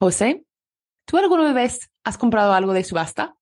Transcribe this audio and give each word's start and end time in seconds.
José, 0.00 0.46
¿tú 1.04 1.18
alguna 1.18 1.52
vez 1.52 1.90
has 2.04 2.16
comprado 2.16 2.54
algo 2.54 2.72
de 2.72 2.84
subasta? 2.84 3.36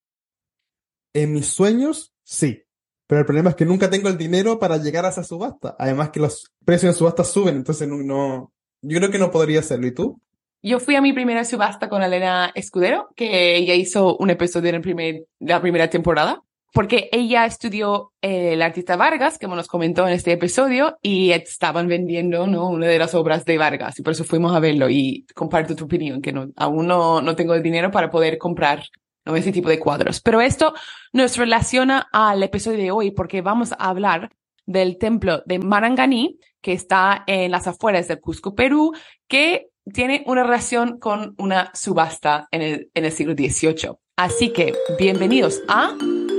En 1.15 1.33
mis 1.33 1.46
sueños, 1.46 2.12
sí. 2.25 2.65
Pero 3.07 3.21
el 3.21 3.27
problema 3.27 3.51
es 3.51 3.57
que 3.57 3.65
nunca 3.65 3.88
tengo 3.88 4.09
el 4.09 4.19
dinero 4.19 4.59
para 4.59 4.77
llegar 4.77 5.05
a 5.07 5.11
esa 5.11 5.23
subasta. 5.23 5.77
Además 5.79 6.11
que 6.11 6.19
los 6.19 6.53
precios 6.65 6.93
en 6.93 6.99
subasta 6.99 7.23
suben, 7.23 7.55
entonces 7.55 7.87
no, 7.87 8.53
yo 8.83 8.99
creo 8.99 9.11
que 9.11 9.19
no 9.19 9.31
podría 9.31 9.61
hacerlo. 9.61 9.87
¿Y 9.87 9.95
tú? 9.95 10.21
Yo 10.61 10.81
fui 10.81 10.97
a 10.97 11.01
mi 11.01 11.13
primera 11.13 11.44
subasta 11.44 11.88
con 11.88 12.03
Elena 12.03 12.51
Escudero, 12.56 13.09
que 13.15 13.56
ella 13.56 13.75
hizo 13.75 14.17
un 14.17 14.31
episodio 14.31 14.71
en 14.71 14.83
primer, 14.83 15.27
la 15.38 15.61
primera 15.61 15.88
temporada, 15.88 16.43
porque 16.73 17.09
ella 17.12 17.46
estudió 17.46 18.12
eh, 18.20 18.52
el 18.52 18.62
artista 18.62 18.96
Vargas, 18.96 19.38
como 19.38 19.56
nos 19.56 19.68
comentó 19.68 20.06
en 20.06 20.14
este 20.14 20.32
episodio, 20.32 20.98
y 21.02 21.30
estaban 21.30 21.88
vendiendo 21.88 22.46
¿no? 22.46 22.68
una 22.68 22.87
de 22.87 22.98
las 22.98 23.14
obras 23.14 23.45
de 23.45 23.59
Vargas, 23.59 23.98
y 23.98 24.02
por 24.02 24.12
eso 24.12 24.24
fuimos 24.24 24.55
a 24.55 24.60
verlo 24.60 24.88
y 24.88 25.27
comparto 25.34 25.74
tu 25.74 25.84
opinión, 25.84 26.20
que 26.20 26.32
no, 26.32 26.48
aún 26.56 26.86
no, 26.86 27.23
no 27.23 27.36
tengo 27.36 27.54
el 27.54 27.62
dinero 27.62 27.90
para 27.90 28.10
poder 28.10 28.38
comprar 28.38 28.84
¿no? 29.24 29.34
ese 29.36 29.52
tipo 29.52 29.68
de 29.68 29.78
cuadros. 29.78 30.20
Pero 30.20 30.40
esto 30.40 30.74
nos 31.12 31.36
relaciona 31.36 32.09
al 32.12 32.42
episodio 32.42 32.78
de 32.78 32.90
hoy, 32.90 33.10
porque 33.10 33.40
vamos 33.40 33.73
a 33.73 33.88
hablar 33.88 34.30
del 34.66 34.98
templo 34.98 35.42
de 35.46 35.59
Maranganí, 35.59 36.38
que 36.60 36.73
está 36.73 37.24
en 37.26 37.50
las 37.50 37.66
afueras 37.66 38.09
del 38.09 38.20
Cusco, 38.20 38.54
Perú, 38.54 38.92
que 39.26 39.68
tiene 39.92 40.23
una 40.26 40.42
relación 40.42 40.98
con 40.98 41.34
una 41.38 41.70
subasta 41.74 42.48
en 42.50 42.60
el, 42.60 42.90
en 42.92 43.04
el 43.06 43.12
siglo 43.12 43.32
XVIII. 43.32 43.92
Así 44.16 44.52
que, 44.52 44.74
bienvenidos 44.98 45.62
a... 45.68 45.96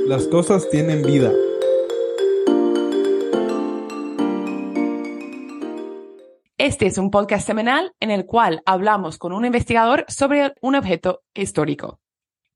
Las 0.10 0.26
cosas 0.26 0.68
tienen 0.72 1.04
vida. 1.04 1.32
Este 6.58 6.88
es 6.88 6.98
un 6.98 7.12
podcast 7.12 7.46
semanal 7.46 7.94
en 8.00 8.10
el 8.10 8.26
cual 8.26 8.64
hablamos 8.66 9.20
con 9.20 9.34
un 9.34 9.46
investigador 9.46 10.06
sobre 10.08 10.56
un 10.64 10.74
objeto 10.74 11.22
histórico. 11.36 12.00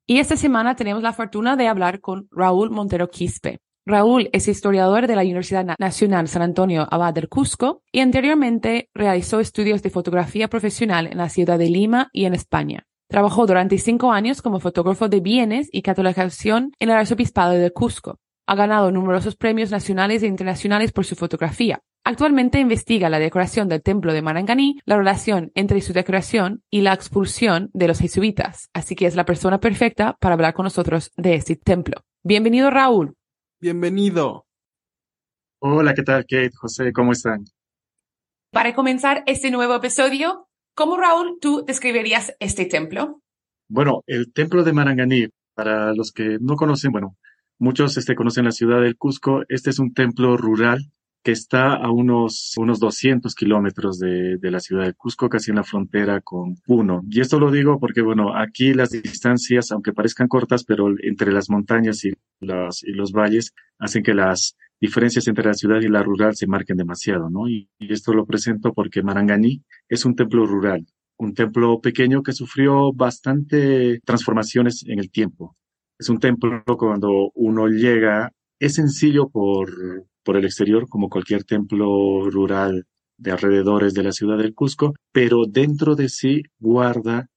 Y 0.07 0.17
esta 0.17 0.35
semana 0.35 0.75
tenemos 0.75 1.03
la 1.03 1.13
fortuna 1.13 1.55
de 1.55 1.67
hablar 1.67 1.99
con 1.99 2.27
Raúl 2.31 2.71
Montero 2.71 3.11
Quispe. 3.11 3.59
Raúl 3.85 4.31
es 4.33 4.47
historiador 4.47 5.05
de 5.05 5.15
la 5.15 5.21
Universidad 5.21 5.75
Nacional 5.77 6.27
San 6.29 6.41
Antonio 6.41 6.87
Abad 6.89 7.13
del 7.13 7.29
Cusco 7.29 7.83
y 7.91 7.99
anteriormente 7.99 8.89
realizó 8.95 9.39
estudios 9.39 9.83
de 9.83 9.91
fotografía 9.91 10.47
profesional 10.47 11.05
en 11.05 11.19
la 11.19 11.29
ciudad 11.29 11.59
de 11.59 11.69
Lima 11.69 12.09
y 12.13 12.25
en 12.25 12.33
España. 12.33 12.87
Trabajó 13.13 13.45
durante 13.45 13.77
cinco 13.77 14.11
años 14.11 14.41
como 14.41 14.59
fotógrafo 14.59 15.07
de 15.07 15.19
bienes 15.19 15.69
y 15.71 15.83
catalogación 15.83 16.71
en 16.79 16.89
el 16.89 16.95
arzobispado 16.95 17.51
de 17.51 17.69
Cusco. 17.69 18.17
Ha 18.47 18.55
ganado 18.55 18.91
numerosos 18.91 19.35
premios 19.35 19.69
nacionales 19.69 20.23
e 20.23 20.25
internacionales 20.25 20.91
por 20.91 21.05
su 21.05 21.15
fotografía. 21.15 21.79
Actualmente 22.03 22.59
investiga 22.59 23.11
la 23.11 23.19
decoración 23.19 23.69
del 23.69 23.83
templo 23.83 24.13
de 24.13 24.23
Maranganí, 24.23 24.79
la 24.85 24.97
relación 24.97 25.51
entre 25.53 25.79
su 25.81 25.93
decoración 25.93 26.63
y 26.71 26.81
la 26.81 26.93
expulsión 26.93 27.69
de 27.75 27.87
los 27.87 27.99
jesuitas. 27.99 28.71
Así 28.73 28.95
que 28.95 29.05
es 29.05 29.15
la 29.15 29.25
persona 29.25 29.59
perfecta 29.59 30.17
para 30.19 30.33
hablar 30.33 30.55
con 30.55 30.63
nosotros 30.63 31.11
de 31.15 31.35
este 31.35 31.55
templo. 31.55 32.01
Bienvenido, 32.23 32.71
Raúl. 32.71 33.13
Bienvenido. 33.61 34.47
Hola, 35.59 35.93
¿qué 35.93 36.01
tal, 36.01 36.23
Kate? 36.23 36.49
José, 36.55 36.91
¿cómo 36.91 37.11
están? 37.11 37.45
Para 38.51 38.73
comenzar 38.73 39.21
este 39.27 39.51
nuevo 39.51 39.75
episodio, 39.75 40.47
¿cómo, 40.73 40.97
Raúl, 40.97 41.37
tú 41.41 41.63
describirías 41.65 42.33
este 42.39 42.65
templo? 42.65 43.21
Bueno, 43.67 44.03
el 44.07 44.31
templo 44.33 44.63
de 44.63 44.73
Maranganí, 44.73 45.27
para 45.53 45.93
los 45.93 46.11
que 46.11 46.37
no 46.39 46.55
conocen, 46.55 46.91
bueno, 46.91 47.17
muchos 47.59 47.97
este, 47.97 48.15
conocen 48.15 48.45
la 48.45 48.51
ciudad 48.51 48.81
del 48.81 48.97
Cusco, 48.97 49.43
este 49.49 49.69
es 49.69 49.79
un 49.79 49.93
templo 49.93 50.37
rural 50.37 50.91
que 51.23 51.31
está 51.31 51.73
a 51.73 51.89
unos, 51.89 52.53
unos 52.57 52.79
200 52.79 53.33
kilómetros 53.33 53.97
de, 53.97 54.37
de, 54.37 54.51
la 54.51 54.59
ciudad 54.59 54.85
de 54.85 54.93
Cusco, 54.93 55.29
casi 55.29 55.51
en 55.51 55.55
la 55.55 55.63
frontera 55.63 56.19
con 56.19 56.55
Puno. 56.65 57.01
Y 57.09 57.21
esto 57.21 57.39
lo 57.39 57.49
digo 57.49 57.79
porque, 57.79 58.01
bueno, 58.01 58.35
aquí 58.35 58.73
las 58.73 58.89
distancias, 58.89 59.71
aunque 59.71 59.93
parezcan 59.93 60.27
cortas, 60.27 60.65
pero 60.65 60.89
entre 61.01 61.31
las 61.31 61.49
montañas 61.49 62.03
y, 62.03 62.11
las, 62.41 62.83
y 62.83 62.91
los 62.91 63.13
valles, 63.13 63.53
hacen 63.79 64.03
que 64.03 64.13
las 64.13 64.57
diferencias 64.79 65.27
entre 65.27 65.45
la 65.45 65.53
ciudad 65.53 65.81
y 65.81 65.87
la 65.87 66.03
rural 66.03 66.35
se 66.35 66.47
marquen 66.47 66.77
demasiado, 66.77 67.29
¿no? 67.29 67.47
Y, 67.47 67.69
esto 67.79 68.13
lo 68.13 68.25
presento 68.25 68.73
porque 68.73 69.03
Maranganí 69.03 69.63
es 69.87 70.05
un 70.05 70.15
templo 70.15 70.45
rural, 70.45 70.85
un 71.17 71.33
templo 71.33 71.79
pequeño 71.81 72.23
que 72.23 72.33
sufrió 72.33 72.91
bastante 72.93 73.99
transformaciones 74.05 74.83
en 74.87 74.99
el 74.99 75.09
tiempo. 75.11 75.55
Es 75.99 76.09
un 76.09 76.19
templo 76.19 76.63
cuando 76.77 77.31
uno 77.35 77.67
llega, 77.67 78.31
es 78.59 78.75
sencillo 78.75 79.29
por, 79.29 79.71
por 80.23 80.37
el 80.37 80.45
exterior, 80.45 80.87
como 80.89 81.09
cualquier 81.09 81.43
templo 81.43 82.29
rural 82.29 82.85
de 83.17 83.31
alrededores 83.31 83.93
de 83.93 84.03
la 84.03 84.11
ciudad 84.11 84.37
del 84.37 84.53
Cusco, 84.53 84.93
pero 85.11 85.45
dentro 85.47 85.95
de 85.95 86.09
sí 86.09 86.43
guarda 86.59 87.29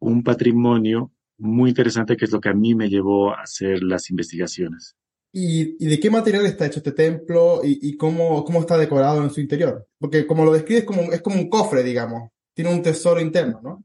un 0.00 0.22
patrimonio 0.22 1.12
muy 1.38 1.70
interesante 1.70 2.16
que 2.16 2.26
es 2.26 2.32
lo 2.32 2.40
que 2.40 2.50
a 2.50 2.54
mí 2.54 2.74
me 2.74 2.88
llevó 2.88 3.32
a 3.32 3.42
hacer 3.42 3.82
las 3.82 4.10
investigaciones. 4.10 4.96
¿Y, 5.32 5.86
de 5.86 6.00
qué 6.00 6.10
material 6.10 6.44
está 6.46 6.66
hecho 6.66 6.80
este 6.80 6.92
templo 6.92 7.60
y, 7.62 7.96
cómo, 7.96 8.44
cómo 8.44 8.60
está 8.60 8.76
decorado 8.76 9.22
en 9.22 9.30
su 9.30 9.40
interior? 9.40 9.86
Porque 9.98 10.26
como 10.26 10.44
lo 10.44 10.52
describes, 10.52 10.84
como, 10.84 11.02
es 11.02 11.22
como 11.22 11.36
un 11.36 11.48
cofre, 11.48 11.82
digamos. 11.82 12.30
Tiene 12.52 12.74
un 12.74 12.82
tesoro 12.82 13.20
interno, 13.20 13.60
¿no? 13.62 13.84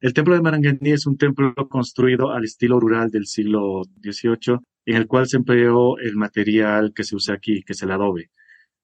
El 0.00 0.12
templo 0.12 0.34
de 0.34 0.42
Maranganí 0.42 0.92
es 0.92 1.06
un 1.06 1.16
templo 1.16 1.54
construido 1.68 2.30
al 2.30 2.44
estilo 2.44 2.78
rural 2.78 3.10
del 3.10 3.26
siglo 3.26 3.82
XVIII 4.02 4.58
en 4.86 4.96
el 4.96 5.06
cual 5.06 5.26
se 5.26 5.38
empleó 5.38 5.98
el 5.98 6.16
material 6.16 6.92
que 6.94 7.04
se 7.04 7.16
usa 7.16 7.34
aquí, 7.34 7.62
que 7.62 7.72
es 7.72 7.82
el 7.82 7.90
adobe, 7.90 8.30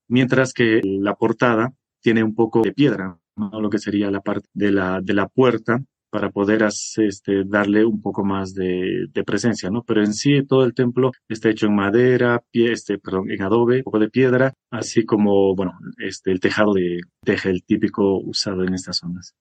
mientras 0.09 0.53
que 0.53 0.81
la 0.83 1.15
portada 1.15 1.75
tiene 2.01 2.25
un 2.25 2.35
poco 2.35 2.63
de 2.63 2.73
piedra, 2.73 3.19
lo 3.37 3.71
que 3.71 3.79
sería 3.79 4.11
la 4.11 4.21
parte 4.21 4.49
de 4.55 4.73
la, 4.73 5.01
de 5.03 5.15
la 5.15 5.29
puerta 5.29 5.83
para 6.11 6.31
poder 6.31 6.63
este, 6.63 7.45
darle 7.45 7.85
un 7.85 8.03
poco 8.03 8.25
más 8.25 8.55
de, 8.55 9.09
presencia, 9.25 9.71
¿no? 9.71 9.83
Pero 9.83 10.03
en 10.03 10.13
sí 10.13 10.45
todo 10.47 10.65
el 10.65 10.75
templo 10.75 11.13
está 11.29 11.51
hecho 11.51 11.67
en 11.67 11.75
madera, 11.75 12.43
pie, 12.51 12.73
este, 12.73 12.99
perdón, 12.99 13.31
en 13.31 13.43
adobe, 13.43 13.79
un 13.79 13.83
poco 13.85 13.99
de 13.99 14.11
piedra, 14.11 14.55
así 14.71 15.05
como, 15.05 15.55
bueno, 15.55 15.79
este, 15.99 16.33
el 16.33 16.41
tejado 16.41 16.73
de 16.73 17.01
teja, 17.25 17.51
el 17.51 17.63
típico 17.65 18.19
usado 18.19 18.65
en 18.65 18.75
estas 18.75 18.99
zonas. 18.99 19.35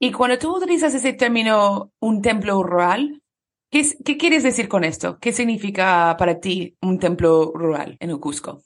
Y 0.00 0.12
cuando 0.12 0.38
tú 0.38 0.56
utilizas 0.56 0.94
ese 0.94 1.12
término, 1.12 1.92
un 2.00 2.22
templo 2.22 2.62
rural, 2.62 3.20
¿Qué, 3.68 3.84
¿Qué, 4.04 4.16
quieres 4.16 4.44
decir 4.44 4.68
con 4.68 4.84
esto? 4.84 5.18
¿Qué 5.20 5.32
significa 5.32 6.14
para 6.16 6.38
ti 6.38 6.76
un 6.82 7.00
templo 7.00 7.50
rural 7.52 7.96
en 7.98 8.10
el 8.10 8.20
Cusco? 8.20 8.62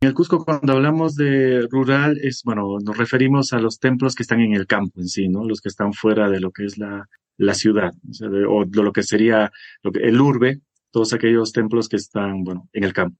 En 0.00 0.08
el 0.08 0.14
Cusco, 0.14 0.44
cuando 0.44 0.74
hablamos 0.74 1.16
de 1.16 1.66
rural, 1.68 2.18
es, 2.22 2.42
bueno, 2.44 2.78
nos 2.84 2.96
referimos 2.96 3.52
a 3.52 3.58
los 3.58 3.80
templos 3.80 4.14
que 4.14 4.22
están 4.22 4.40
en 4.40 4.54
el 4.54 4.68
campo 4.68 5.00
en 5.00 5.08
sí, 5.08 5.28
¿no? 5.28 5.44
Los 5.44 5.60
que 5.60 5.68
están 5.68 5.92
fuera 5.92 6.30
de 6.30 6.38
lo 6.38 6.52
que 6.52 6.66
es 6.66 6.78
la, 6.78 7.08
la 7.36 7.54
ciudad, 7.54 7.92
o, 8.08 8.12
sea, 8.12 8.28
de, 8.28 8.44
o 8.46 8.64
de 8.64 8.82
lo 8.84 8.92
que 8.92 9.02
sería 9.02 9.50
lo 9.82 9.90
que, 9.90 10.00
el 10.00 10.20
urbe, 10.20 10.60
todos 10.92 11.12
aquellos 11.12 11.50
templos 11.52 11.88
que 11.88 11.96
están, 11.96 12.44
bueno, 12.44 12.68
en 12.72 12.84
el 12.84 12.92
campo. 12.92 13.18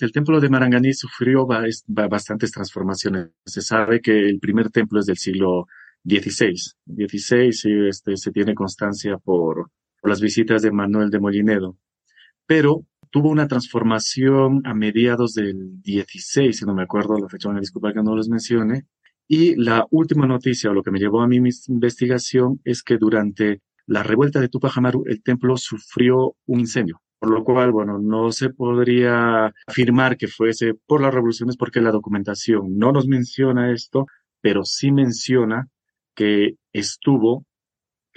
El 0.00 0.10
templo 0.10 0.40
de 0.40 0.48
Maranganí 0.48 0.92
sufrió 0.94 1.46
bastantes 1.86 2.50
transformaciones. 2.50 3.30
Se 3.44 3.62
sabe 3.62 4.00
que 4.00 4.18
el 4.28 4.40
primer 4.40 4.70
templo 4.70 4.98
es 4.98 5.06
del 5.06 5.16
siglo 5.16 5.66
XVI. 6.04 6.56
XVI, 6.86 7.52
sí, 7.52 7.70
este, 7.88 8.16
se 8.16 8.32
tiene 8.32 8.54
constancia 8.54 9.16
por, 9.18 9.70
por 10.00 10.10
las 10.10 10.20
visitas 10.20 10.62
de 10.62 10.72
Manuel 10.72 11.10
de 11.10 11.20
Molinedo, 11.20 11.76
pero 12.46 12.84
tuvo 13.10 13.30
una 13.30 13.48
transformación 13.48 14.62
a 14.64 14.74
mediados 14.74 15.34
del 15.34 15.80
16, 15.82 16.56
si 16.56 16.64
no 16.64 16.74
me 16.74 16.82
acuerdo 16.82 17.18
la 17.18 17.28
fecha, 17.28 17.50
me 17.50 17.60
disculpa 17.60 17.92
que 17.92 18.02
no 18.02 18.14
los 18.14 18.28
mencione, 18.28 18.86
y 19.26 19.56
la 19.56 19.86
última 19.90 20.26
noticia, 20.26 20.70
o 20.70 20.74
lo 20.74 20.82
que 20.82 20.90
me 20.90 20.98
llevó 20.98 21.20
a 21.20 21.28
mi 21.28 21.36
investigación, 21.36 22.60
es 22.64 22.82
que 22.82 22.96
durante 22.96 23.60
la 23.86 24.02
revuelta 24.02 24.40
de 24.40 24.48
Tupac 24.48 24.76
Amaru, 24.78 25.04
el 25.06 25.22
templo 25.22 25.56
sufrió 25.56 26.34
un 26.46 26.60
incendio. 26.60 27.02
Por 27.18 27.30
lo 27.30 27.44
cual, 27.44 27.72
bueno, 27.72 27.98
no 27.98 28.30
se 28.32 28.50
podría 28.50 29.52
afirmar 29.66 30.16
que 30.16 30.28
fuese 30.28 30.74
por 30.86 31.02
las 31.02 31.12
revoluciones 31.12 31.56
porque 31.56 31.80
la 31.80 31.90
documentación 31.90 32.78
no 32.78 32.92
nos 32.92 33.08
menciona 33.08 33.72
esto, 33.72 34.06
pero 34.40 34.64
sí 34.64 34.92
menciona 34.92 35.68
que 36.14 36.54
estuvo 36.72 37.44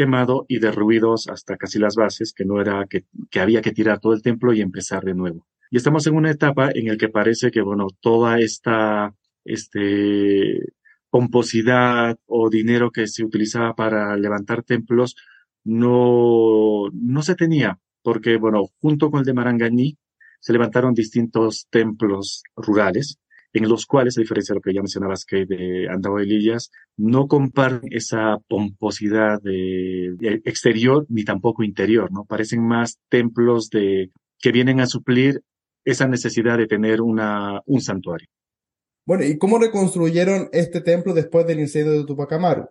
quemado 0.02 0.46
y 0.48 0.58
derruidos 0.58 1.28
hasta 1.28 1.58
casi 1.58 1.78
las 1.78 1.96
bases, 1.96 2.34
que 2.34 2.46
no 2.46 2.60
era 2.60 2.86
que, 2.90 3.06
que 3.30 3.40
había 3.40 3.62
que 3.62 3.72
tirar 3.72 4.00
todo 4.00 4.14
el 4.14 4.24
templo 4.24 4.52
y 4.54 4.62
empezar 4.62 5.04
de 5.04 5.14
nuevo. 5.14 5.48
Y 5.70 5.78
estamos 5.78 6.08
en 6.08 6.16
una 6.16 6.32
etapa 6.32 6.72
en 6.74 6.88
la 6.88 6.98
que 6.98 7.10
parece 7.10 7.52
que, 7.52 7.62
bueno, 7.62 7.88
toda 8.02 8.40
esta, 8.40 9.14
este, 9.46 10.60
pomposidad 11.12 12.18
o 12.26 12.50
dinero 12.50 12.90
que 12.90 13.06
se 13.06 13.24
utilizaba 13.24 13.76
para 13.76 14.18
levantar 14.18 14.64
templos 14.64 15.16
no, 15.64 16.90
no 16.94 17.22
se 17.22 17.36
tenía, 17.36 17.80
porque, 18.02 18.38
bueno, 18.38 18.64
junto 18.80 19.12
con 19.12 19.20
el 19.20 19.26
de 19.26 19.34
Maranganí 19.34 19.98
se 20.40 20.54
levantaron 20.54 20.96
distintos 20.96 21.68
templos 21.70 22.44
rurales, 22.56 23.20
en 23.54 23.68
los 23.68 23.86
cuales, 23.86 24.18
a 24.18 24.22
diferencia 24.22 24.54
de 24.54 24.58
lo 24.58 24.62
que 24.62 24.74
ya 24.74 24.82
mencionabas, 24.82 25.26
que 25.26 25.46
de 25.46 25.88
Andao 25.90 26.20
y 26.20 26.26
Lillas, 26.26 26.72
no 26.98 27.28
comparten 27.28 27.90
esa 27.92 28.38
pomposidad 28.48 29.42
de, 29.42 30.16
de, 30.18 30.42
exterior 30.46 31.06
ni 31.10 31.24
tampoco 31.24 31.64
interior, 31.64 32.12
¿no? 32.12 32.26
Parecen 32.26 32.66
más 32.66 33.00
templos 33.10 33.70
de, 33.70 34.12
que 34.40 34.52
vienen 34.52 34.80
a 34.80 34.88
suplir 34.88 35.42
esa 35.84 36.08
necesidad 36.08 36.58
de 36.58 36.68
tener 36.68 37.02
una, 37.02 37.62
un 37.66 37.82
santuario. 37.82 38.28
Bueno, 39.06 39.26
¿y 39.26 39.38
cómo 39.38 39.58
reconstruyeron 39.58 40.50
este 40.52 40.82
templo 40.82 41.14
después 41.14 41.46
del 41.48 41.60
incendio 41.60 41.94
de 41.94 42.06
Tupac 42.06 42.32
Amaru? 42.34 42.70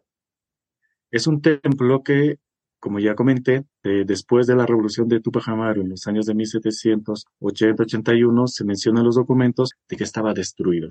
Es 1.10 1.26
un 1.26 1.42
templo 1.42 2.02
que, 2.02 2.36
como 2.80 2.98
ya 2.98 3.14
comenté, 3.14 3.64
eh, 3.84 4.04
después 4.06 4.46
de 4.46 4.56
la 4.56 4.64
revolución 4.66 5.06
de 5.06 5.20
Tupac 5.20 5.46
Amaru 5.48 5.82
en 5.82 5.90
los 5.90 6.06
años 6.06 6.24
de 6.26 6.34
1780-81, 6.34 8.46
se 8.48 8.64
menciona 8.64 9.00
en 9.00 9.06
los 9.06 9.16
documentos 9.16 9.72
de 9.88 9.96
que 9.96 10.04
estaba 10.04 10.32
destruido. 10.34 10.88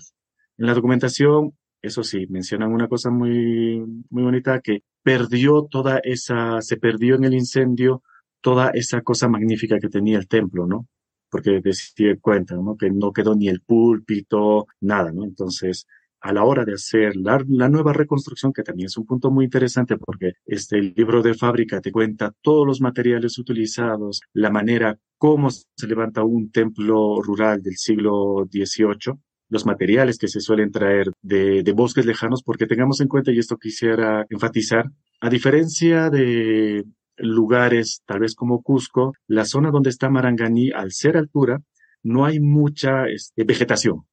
En 0.58 0.68
la 0.68 0.76
documentación, 0.76 1.54
eso 1.82 2.04
sí, 2.04 2.28
mencionan 2.30 2.72
una 2.72 2.88
cosa 2.88 3.10
muy, 3.10 3.84
muy 4.10 4.24
bonita, 4.24 4.60
que 4.62 4.84
perdió 5.04 5.64
toda 5.64 6.00
esa, 6.04 6.62
se 6.62 6.78
perdió 6.78 7.16
en 7.16 7.24
el 7.24 7.34
incendio 7.34 8.04
toda 8.42 8.70
esa 8.70 9.02
cosa 9.02 9.28
magnífica 9.28 9.80
que 9.80 9.90
tenía 9.90 10.18
el 10.18 10.28
templo, 10.28 10.68
¿no? 10.68 10.88
Porque 11.30 11.60
decía 11.62 12.16
cuenta, 12.22 12.56
¿no? 12.56 12.78
Que 12.78 12.90
no 12.92 13.12
quedó 13.12 13.36
ni 13.36 13.50
el 13.50 13.62
púlpito, 13.62 14.68
nada, 14.82 15.12
¿no? 15.12 15.24
Entonces, 15.24 15.88
a 16.22 16.34
la 16.34 16.44
hora 16.44 16.66
de 16.66 16.74
hacer 16.74 17.16
la, 17.16 17.40
nueva 17.70 17.94
reconstrucción, 17.94 18.52
que 18.54 18.64
también 18.64 18.88
es 18.88 18.98
un 18.98 19.06
punto 19.06 19.32
muy 19.32 19.46
interesante 19.46 19.98
porque 19.98 20.34
este 20.46 20.82
libro 20.82 21.22
de 21.22 21.34
fábrica 21.34 21.82
te 21.82 21.92
cuenta 21.92 22.34
todos 22.42 22.66
los 22.66 22.82
materiales 22.82 23.38
utilizados, 23.38 24.22
la 24.34 24.50
manera 24.50 24.98
cómo 25.18 25.50
se 25.50 25.88
levanta 25.88 26.24
un 26.24 26.52
templo 26.52 27.22
rural 27.22 27.62
del 27.62 27.78
siglo 27.78 28.48
XVIII, 28.52 29.18
los 29.50 29.66
materiales 29.66 30.18
que 30.18 30.28
se 30.28 30.42
suelen 30.42 30.72
traer 30.72 31.12
de, 31.22 31.64
bosques 31.76 32.06
lejanos, 32.06 32.44
porque 32.44 32.68
tengamos 32.68 33.02
en 33.02 33.08
cuenta, 33.08 33.32
y 33.32 33.40
esto 33.40 33.58
quisiera 33.58 34.26
enfatizar, 34.30 34.86
a 35.22 35.30
diferencia 35.30 36.10
de 36.10 36.86
lugares 37.18 38.02
tal 38.06 38.20
vez 38.20 38.36
como 38.36 38.62
Cusco, 38.62 39.14
la 39.28 39.46
zona 39.46 39.72
donde 39.72 39.90
está 39.90 40.10
Maranganí, 40.10 40.72
al 40.72 40.92
ser 40.92 41.18
altura, 41.18 41.60
no 42.04 42.26
hay 42.26 42.40
mucha 42.40 43.08
este, 43.08 43.44
vegetación. 43.44 44.06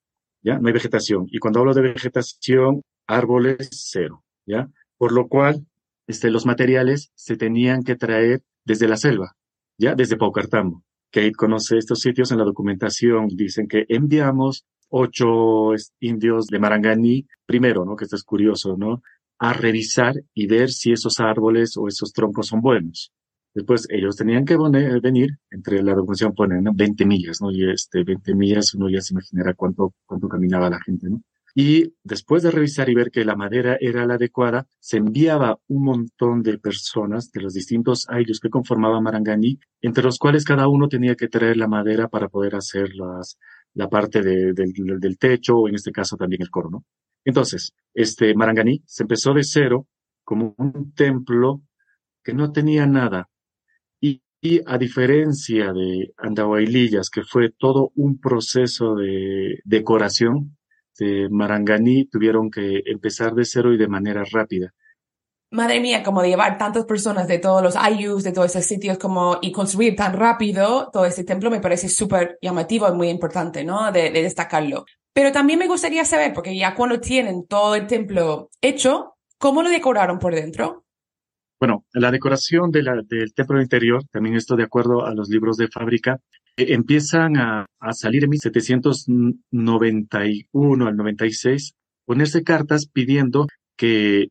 No 0.55 0.69
hay 0.69 0.73
vegetación. 0.73 1.27
Y 1.31 1.39
cuando 1.39 1.61
hablo 1.61 1.75
de 1.75 1.83
vegetación, 1.83 2.83
árboles, 3.07 3.69
cero, 3.73 4.25
¿ya? 4.47 4.69
Por 4.97 5.13
lo 5.13 5.29
cual, 5.29 5.67
este, 6.07 6.31
los 6.31 6.47
materiales 6.47 7.11
se 7.15 7.37
tenían 7.37 7.83
que 7.83 7.97
traer 7.97 8.43
desde 8.65 8.89
la 8.89 8.97
selva, 8.97 9.37
¿ya? 9.77 9.95
Desde 9.95 10.17
Paucartambo. 10.17 10.83
Kate 11.11 11.33
conoce 11.33 11.79
estos 11.79 12.01
sitios 12.01 12.31
en 12.31 12.39
la 12.39 12.45
documentación. 12.45 13.29
Dicen 13.29 13.67
que 13.69 13.87
enviamos 13.89 14.65
ocho 14.89 15.73
indios 16.01 16.47
de 16.47 16.59
Maranganí, 16.59 17.27
primero, 17.45 17.85
¿no? 17.85 17.97
Que 17.97 18.05
esto 18.05 18.17
es 18.17 18.23
curioso, 18.23 18.77
¿no? 18.77 19.03
A 19.39 19.53
revisar 19.53 20.15
y 20.33 20.47
ver 20.47 20.71
si 20.71 20.93
esos 20.93 21.21
árboles 21.21 21.77
o 21.77 21.89
esos 21.89 22.13
troncos 22.13 22.47
son 22.47 22.61
buenos. 22.61 23.13
Después 23.57 23.87
ellos 23.89 24.17
tenían 24.17 24.45
que 24.45 24.59
venir, 25.03 25.31
entre 25.51 25.83
la 25.83 25.95
documentación 25.95 26.35
ponen 26.35 26.65
20 26.75 27.07
millas, 27.07 27.41
¿no? 27.41 27.51
Y 27.51 27.71
este 27.71 28.05
20 28.05 28.35
millas 28.35 28.75
uno 28.75 28.91
ya 28.91 29.01
se 29.01 29.15
imaginará 29.15 29.55
cuánto, 29.55 29.95
cuánto 30.05 30.29
caminaba 30.29 30.69
la 30.69 30.79
gente, 30.79 31.09
¿no? 31.09 31.23
Y 31.55 31.95
después 32.05 32.43
de 32.43 32.51
revisar 32.51 32.91
y 32.91 32.95
ver 32.95 33.11
que 33.11 33.25
la 33.25 33.35
madera 33.35 33.79
era 33.81 34.05
la 34.05 34.17
adecuada, 34.17 34.67
se 34.79 34.99
enviaba 34.99 35.59
un 35.69 35.85
montón 35.85 36.43
de 36.43 36.59
personas 36.59 37.33
de 37.33 37.41
los 37.41 37.55
distintos 37.55 38.07
aires 38.11 38.41
que 38.41 38.51
conformaban 38.51 39.03
Maranganí, 39.03 39.59
entre 39.81 40.05
los 40.05 40.19
cuales 40.19 40.45
cada 40.45 40.69
uno 40.69 40.87
tenía 40.87 41.15
que 41.15 41.29
traer 41.29 41.57
la 41.57 41.67
madera 41.67 42.09
para 42.09 42.29
poder 42.29 42.57
hacer 42.57 42.95
las, 42.95 43.39
la 43.73 43.89
parte 43.89 44.21
de, 44.21 44.53
del, 44.53 44.75
del 45.01 45.17
techo, 45.17 45.57
o 45.57 45.67
en 45.67 45.77
este 45.77 45.93
caso 45.93 46.19
también 46.19 46.43
el 46.43 46.51
coro, 46.51 46.69
¿no? 46.69 46.85
Entonces, 47.25 47.73
este 47.95 48.35
Maranganí 48.35 48.83
se 48.85 49.05
empezó 49.05 49.33
de 49.33 49.45
cero 49.45 49.87
como 50.25 50.55
un 50.59 50.93
templo 50.93 51.63
que 52.23 52.35
no 52.35 52.53
tenía 52.53 52.87
nada, 52.87 53.31
y 54.47 54.61
a 54.65 54.79
diferencia 54.79 55.73
de 55.73 56.13
Andahuaylillas, 56.17 57.11
que 57.11 57.23
fue 57.23 57.51
todo 57.51 57.91
un 57.97 58.19
proceso 58.19 58.95
de 58.95 59.59
decoración, 59.65 60.57
de 60.99 61.29
Maranganí 61.31 62.07
tuvieron 62.07 62.51
que 62.51 62.83
empezar 62.87 63.35
de 63.35 63.45
cero 63.45 63.73
y 63.73 63.79
de 63.79 63.89
manera 63.89 64.23
rápida. 64.31 64.73
Madre 65.51 65.81
mía, 65.81 66.03
como 66.03 66.23
de 66.23 66.29
llevar 66.29 66.59
tantas 66.59 66.85
personas 66.85 67.29
de 67.29 67.39
todos 67.39 67.63
los 67.63 67.77
ayus, 67.77 68.25
de 68.25 68.33
todos 68.33 68.51
esos 68.51 68.65
sitios, 68.65 68.99
como 68.99 69.39
y 69.43 69.53
construir 69.53 69.95
tan 69.95 70.13
rápido 70.15 70.91
todo 70.93 71.05
este 71.07 71.25
templo 71.25 71.51
me 71.51 71.61
parece 71.61 71.89
súper 71.89 72.39
llamativo 72.41 72.89
y 72.89 72.97
muy 72.97 73.09
importante, 73.09 73.65
¿no? 73.65 73.93
de 73.93 74.11
destacarlo. 74.11 74.85
Pero 75.13 75.33
también 75.33 75.59
me 75.59 75.69
gustaría 75.69 76.05
saber, 76.05 76.33
porque 76.33 76.57
ya 76.57 76.75
cuando 76.75 77.01
tienen 77.01 77.47
todo 77.47 77.75
el 77.75 77.87
templo 77.87 78.51
hecho, 78.61 79.15
¿cómo 79.39 79.63
lo 79.63 79.71
decoraron 79.71 80.19
por 80.19 80.35
dentro? 80.35 80.86
Bueno, 81.59 81.87
la 81.95 82.11
decoración 82.11 82.71
de 82.71 82.83
la, 82.83 83.01
del 83.03 83.33
templo 83.33 83.63
interior, 83.63 84.05
también 84.11 84.37
esto 84.37 84.57
de 84.57 84.65
acuerdo 84.65 85.07
a 85.07 85.15
los 85.15 85.31
libros 85.31 85.57
de 85.57 85.69
fábrica, 85.69 86.19
eh, 86.57 86.75
empiezan 86.75 87.39
a, 87.39 87.65
salir 87.93 88.25
en 88.25 88.31
1791 88.31 90.87
al 90.87 90.97
96, 90.97 91.73
ponerse 92.05 92.43
cartas 92.43 92.89
pidiendo 92.93 93.47
que, 93.77 94.27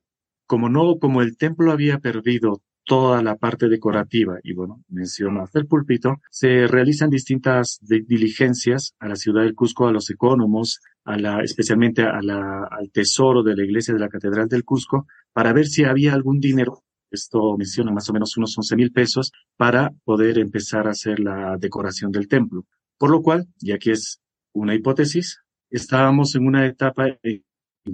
como 0.46 0.70
no, 0.70 1.00
como 1.00 1.24
el 1.24 1.36
templo 1.38 1.72
había 1.72 1.98
perdido 1.98 2.62
toda 2.84 3.24
la 3.24 3.36
parte 3.36 3.70
decorativa, 3.70 4.38
y 4.44 4.54
bueno, 4.54 4.84
menciono 4.90 5.42
hasta 5.42 5.58
el 5.58 5.66
púlpito, 5.66 6.18
se 6.30 6.68
realizan 6.68 7.10
distintas 7.10 7.80
diligencias 7.82 8.94
a 9.00 9.08
la 9.08 9.16
ciudad 9.16 9.42
del 9.42 9.56
Cusco, 9.56 9.88
a 9.88 9.92
los 9.92 10.12
ecónomos, 10.12 10.80
a 11.04 11.18
la, 11.18 11.42
especialmente 11.42 12.04
a 12.04 12.22
la, 12.22 12.68
al 12.70 12.92
tesoro 12.92 13.42
de 13.42 13.56
la 13.56 13.64
iglesia 13.64 13.96
de 13.96 14.00
la 14.00 14.10
Catedral 14.10 14.48
del 14.48 14.64
Cusco, 14.64 15.08
para 15.34 15.54
ver 15.54 15.66
si 15.66 15.84
había 15.84 16.14
algún 16.14 16.40
dinero 16.40 16.85
esto 17.12 17.56
menciona 17.58 17.92
más 17.92 18.10
o 18.10 18.14
menos 18.14 18.36
unos 18.38 18.58
11 18.58 18.76
mil 18.76 18.92
pesos 18.92 19.32
para 19.58 19.92
poder 20.04 20.40
empezar 20.40 20.88
a 20.88 20.92
hacer 20.92 21.20
la 21.20 21.58
decoración 21.58 22.12
del 22.12 22.28
templo. 22.28 22.66
Por 22.98 23.12
lo 23.12 23.22
cual, 23.22 23.48
y 23.60 23.72
aquí 23.72 23.92
es 23.92 24.22
una 24.54 24.76
hipótesis, 24.76 25.40
estábamos 25.70 26.36
en 26.36 26.48
una 26.48 26.66
etapa 26.66 27.08
en 27.24 27.44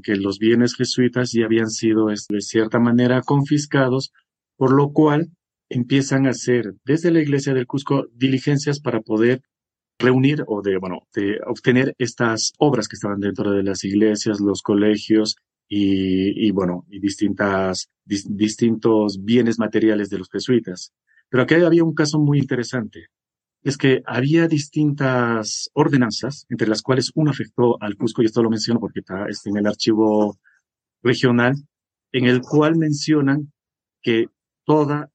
que 0.04 0.16
los 0.16 0.40
bienes 0.40 0.76
jesuitas 0.76 1.32
ya 1.32 1.46
habían 1.46 1.70
sido 1.70 2.08
de 2.08 2.42
cierta 2.42 2.80
manera 2.80 3.22
confiscados, 3.22 4.12
por 4.56 4.72
lo 4.72 4.92
cual 4.92 5.32
empiezan 5.70 6.28
a 6.28 6.32
hacer 6.32 6.76
desde 6.86 7.12
la 7.12 7.22
iglesia 7.22 7.54
del 7.54 7.68
Cusco 7.68 8.08
diligencias 8.14 8.80
para 8.80 9.02
poder 9.02 9.42
reunir 10.00 10.44
o 10.48 10.62
de, 10.62 10.78
bueno, 10.78 11.08
de 11.16 11.40
obtener 11.46 11.96
estas 11.98 12.54
obras 12.58 12.88
que 12.88 12.96
estaban 12.96 13.20
dentro 13.20 13.52
de 13.52 13.64
las 13.64 13.84
iglesias, 13.84 14.40
los 14.40 14.62
colegios 14.62 15.36
y, 15.74 16.52
bueno, 16.52 16.86
y 16.90 17.00
distintas, 17.00 17.90
distintos 18.04 19.24
bienes 19.24 19.58
materiales 19.58 20.10
de 20.10 20.18
los 20.18 20.30
jesuitas. 20.30 20.92
Pero 21.30 21.44
aquí 21.44 21.56
había 21.56 21.86
un 21.86 21.94
caso 21.94 22.20
muy 22.20 22.40
interesante. 22.40 23.08
Es 23.64 23.78
que 23.78 24.04
había 24.06 24.50
distintas 24.50 25.70
ordenanzas, 25.74 26.46
entre 26.50 26.68
las 26.68 26.82
cuales 26.82 27.12
una 27.16 27.32
afectó 27.32 27.82
al 27.82 27.96
Cusco, 27.96 28.22
y 28.22 28.26
esto 28.26 28.44
lo 28.44 28.50
menciono 28.50 28.82
porque 28.82 29.00
está, 29.00 29.28
en 29.46 29.58
el 29.58 29.66
archivo 29.66 30.38
regional, 31.04 31.56
en 32.12 32.26
el 32.26 32.42
cual 32.42 32.76
mencionan 32.76 33.54
que 34.02 34.26
todas 34.66 35.08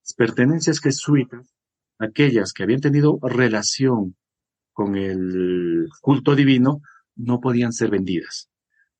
las 0.00 0.14
pertenencias 0.16 0.80
jesuitas, 0.80 1.54
aquellas 2.00 2.52
que 2.52 2.64
habían 2.64 2.80
tenido 2.80 3.20
relación 3.22 4.16
con 4.72 4.96
el 4.96 5.86
culto 6.00 6.34
divino, 6.34 6.80
no 7.14 7.40
podían 7.40 7.72
ser 7.72 7.90
vendidas. 7.90 8.48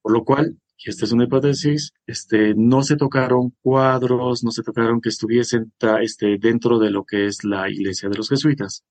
Por 0.02 0.12
lo 0.12 0.24
cual, 0.24 0.56
y 0.82 0.88
esta 0.88 1.04
es 1.04 1.12
una 1.12 1.24
hipótesis, 1.24 1.92
este, 2.06 2.54
no 2.56 2.82
se 2.82 2.96
tocaron 2.96 3.54
cuadros, 3.60 4.42
no 4.42 4.50
se 4.50 4.62
tocaron 4.62 5.00
que 5.00 5.10
estuviesen 5.10 5.72
este, 6.00 6.38
dentro 6.38 6.78
de 6.78 6.90
lo 6.90 7.04
que 7.04 7.26
es 7.26 7.44
la 7.44 7.68
iglesia 7.68 8.08
de 8.08 8.16
los 8.16 8.30
jesuitas. 8.30 8.84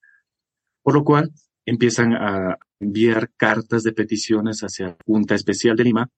Por 0.82 0.94
lo 0.94 1.02
cual, 1.02 1.32
empiezan 1.66 2.12
a 2.14 2.58
enviar 2.78 3.32
cartas 3.36 3.82
de 3.82 3.92
peticiones 3.92 4.60
hacia 4.60 4.86
la 4.88 4.96
Junta 5.04 5.34
Especial 5.34 5.76
de 5.76 5.84
Lima, 5.84 6.08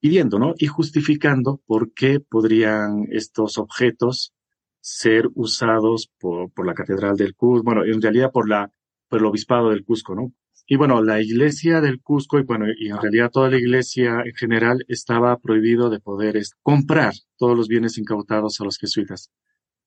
pidiendo, 0.00 0.38
¿no? 0.38 0.54
Y 0.56 0.68
justificando 0.68 1.60
por 1.66 1.92
qué 1.92 2.20
podrían 2.20 3.06
estos 3.10 3.58
objetos 3.58 4.32
ser 4.80 5.28
usados 5.34 6.10
por, 6.18 6.50
por 6.50 6.66
la 6.66 6.72
Catedral 6.72 7.16
del 7.16 7.34
Cusco, 7.34 7.62
bueno, 7.62 7.84
en 7.84 8.00
realidad 8.00 8.30
por 8.32 8.48
la, 8.48 8.72
por 9.06 9.18
el 9.20 9.26
Obispado 9.26 9.68
del 9.68 9.84
Cusco, 9.84 10.14
¿no? 10.14 10.32
Y 10.72 10.76
bueno, 10.76 11.02
la 11.02 11.20
iglesia 11.20 11.80
del 11.80 12.00
Cusco 12.00 12.38
y 12.38 12.44
bueno, 12.44 12.66
y 12.78 12.90
en 12.90 13.02
realidad 13.02 13.32
toda 13.32 13.50
la 13.50 13.58
iglesia 13.58 14.22
en 14.24 14.32
general 14.36 14.84
estaba 14.86 15.36
prohibido 15.40 15.90
de 15.90 15.98
poder 15.98 16.40
comprar 16.62 17.12
todos 17.36 17.56
los 17.56 17.66
bienes 17.66 17.98
incautados 17.98 18.60
a 18.60 18.64
los 18.64 18.78
jesuitas. 18.78 19.32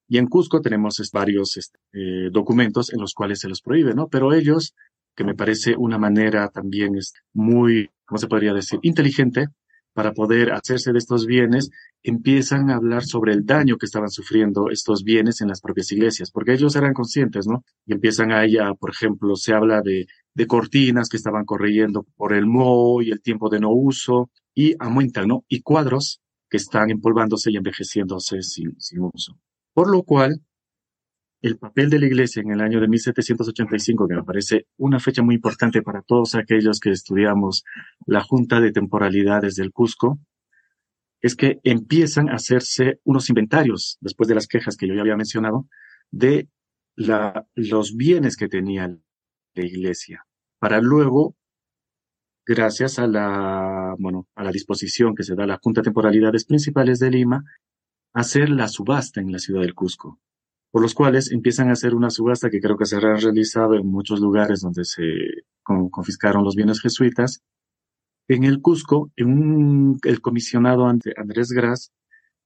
Y 0.09 0.17
en 0.17 0.27
Cusco 0.27 0.59
tenemos 0.59 0.99
varios 1.13 1.55
este, 1.55 1.79
eh, 1.93 2.29
documentos 2.33 2.91
en 2.91 2.99
los 2.99 3.13
cuales 3.13 3.39
se 3.39 3.47
los 3.47 3.61
prohíbe, 3.61 3.93
¿no? 3.93 4.09
Pero 4.09 4.33
ellos, 4.33 4.75
que 5.15 5.23
me 5.23 5.35
parece 5.35 5.73
una 5.77 5.97
manera 5.97 6.49
también 6.49 6.97
es 6.97 7.13
muy, 7.31 7.89
¿cómo 8.03 8.17
se 8.17 8.27
podría 8.27 8.53
decir? 8.53 8.79
Inteligente 8.81 9.47
para 9.93 10.11
poder 10.11 10.51
hacerse 10.51 10.91
de 10.91 10.97
estos 10.97 11.25
bienes, 11.25 11.69
empiezan 12.01 12.69
a 12.69 12.75
hablar 12.75 13.05
sobre 13.05 13.31
el 13.31 13.45
daño 13.45 13.77
que 13.77 13.85
estaban 13.85 14.09
sufriendo 14.09 14.69
estos 14.69 15.03
bienes 15.03 15.39
en 15.41 15.47
las 15.47 15.61
propias 15.61 15.91
iglesias, 15.91 16.31
porque 16.31 16.53
ellos 16.53 16.75
eran 16.75 16.93
conscientes, 16.93 17.47
¿no? 17.47 17.63
Y 17.85 17.93
empiezan 17.93 18.31
a 18.31 18.43
ella, 18.43 18.73
por 18.73 18.89
ejemplo, 18.89 19.35
se 19.35 19.53
habla 19.53 19.81
de, 19.81 20.07
de 20.33 20.47
cortinas 20.47 21.09
que 21.09 21.17
estaban 21.17 21.45
corriendo 21.45 22.05
por 22.15 22.33
el 22.33 22.45
moho 22.45 23.01
y 23.01 23.11
el 23.11 23.21
tiempo 23.21 23.49
de 23.49 23.59
no 23.59 23.71
uso, 23.71 24.31
y 24.55 24.75
aumentan, 24.79 25.27
¿no? 25.27 25.45
Y 25.47 25.61
cuadros 25.61 26.21
que 26.49 26.57
están 26.57 26.91
empolvándose 26.91 27.51
y 27.51 27.57
envejeciéndose 27.57 28.41
sin, 28.43 28.79
sin 28.79 29.01
uso. 29.01 29.39
Por 29.73 29.89
lo 29.89 30.03
cual, 30.03 30.41
el 31.41 31.57
papel 31.57 31.89
de 31.89 31.99
la 31.99 32.05
Iglesia 32.05 32.41
en 32.41 32.51
el 32.51 32.61
año 32.61 32.79
de 32.79 32.87
1785, 32.87 34.07
que 34.07 34.15
me 34.15 34.23
parece 34.23 34.67
una 34.77 34.99
fecha 34.99 35.21
muy 35.21 35.35
importante 35.35 35.81
para 35.81 36.01
todos 36.01 36.35
aquellos 36.35 36.79
que 36.79 36.91
estudiamos 36.91 37.63
la 38.05 38.21
Junta 38.21 38.61
de 38.61 38.71
Temporalidades 38.71 39.55
del 39.55 39.71
Cusco, 39.71 40.19
es 41.21 41.35
que 41.35 41.59
empiezan 41.63 42.29
a 42.29 42.35
hacerse 42.35 42.99
unos 43.03 43.29
inventarios, 43.29 43.97
después 44.01 44.27
de 44.27 44.35
las 44.35 44.47
quejas 44.47 44.77
que 44.77 44.87
yo 44.87 44.93
ya 44.93 45.01
había 45.01 45.17
mencionado, 45.17 45.67
de 46.11 46.49
la, 46.95 47.47
los 47.55 47.95
bienes 47.95 48.37
que 48.37 48.47
tenía 48.47 48.95
la 49.53 49.65
iglesia, 49.65 50.25
para 50.59 50.81
luego, 50.81 51.35
gracias 52.45 52.99
a 52.99 53.07
la, 53.07 53.95
bueno, 53.99 54.27
a 54.35 54.43
la 54.43 54.51
disposición 54.51 55.15
que 55.15 55.23
se 55.23 55.35
da 55.35 55.45
la 55.45 55.59
Junta 55.61 55.81
de 55.81 55.85
Temporalidades 55.85 56.45
Principales 56.45 56.99
de 56.99 57.11
Lima, 57.11 57.43
hacer 58.13 58.49
la 58.49 58.67
subasta 58.67 59.21
en 59.21 59.31
la 59.31 59.39
ciudad 59.39 59.61
del 59.61 59.73
Cusco, 59.73 60.19
por 60.71 60.81
los 60.81 60.93
cuales 60.93 61.31
empiezan 61.31 61.69
a 61.69 61.73
hacer 61.73 61.95
una 61.95 62.09
subasta 62.09 62.49
que 62.49 62.59
creo 62.59 62.77
que 62.77 62.85
se 62.85 62.97
ha 62.97 62.99
realizado 62.99 63.75
en 63.75 63.87
muchos 63.87 64.19
lugares 64.19 64.61
donde 64.61 64.85
se 64.85 65.03
confiscaron 65.63 66.43
los 66.43 66.55
bienes 66.55 66.81
jesuitas. 66.81 67.41
En 68.27 68.43
el 68.43 68.61
Cusco, 68.61 69.11
en 69.15 69.97
el 70.03 70.21
comisionado 70.21 70.85
Andrés 70.85 71.49
Gras 71.51 71.91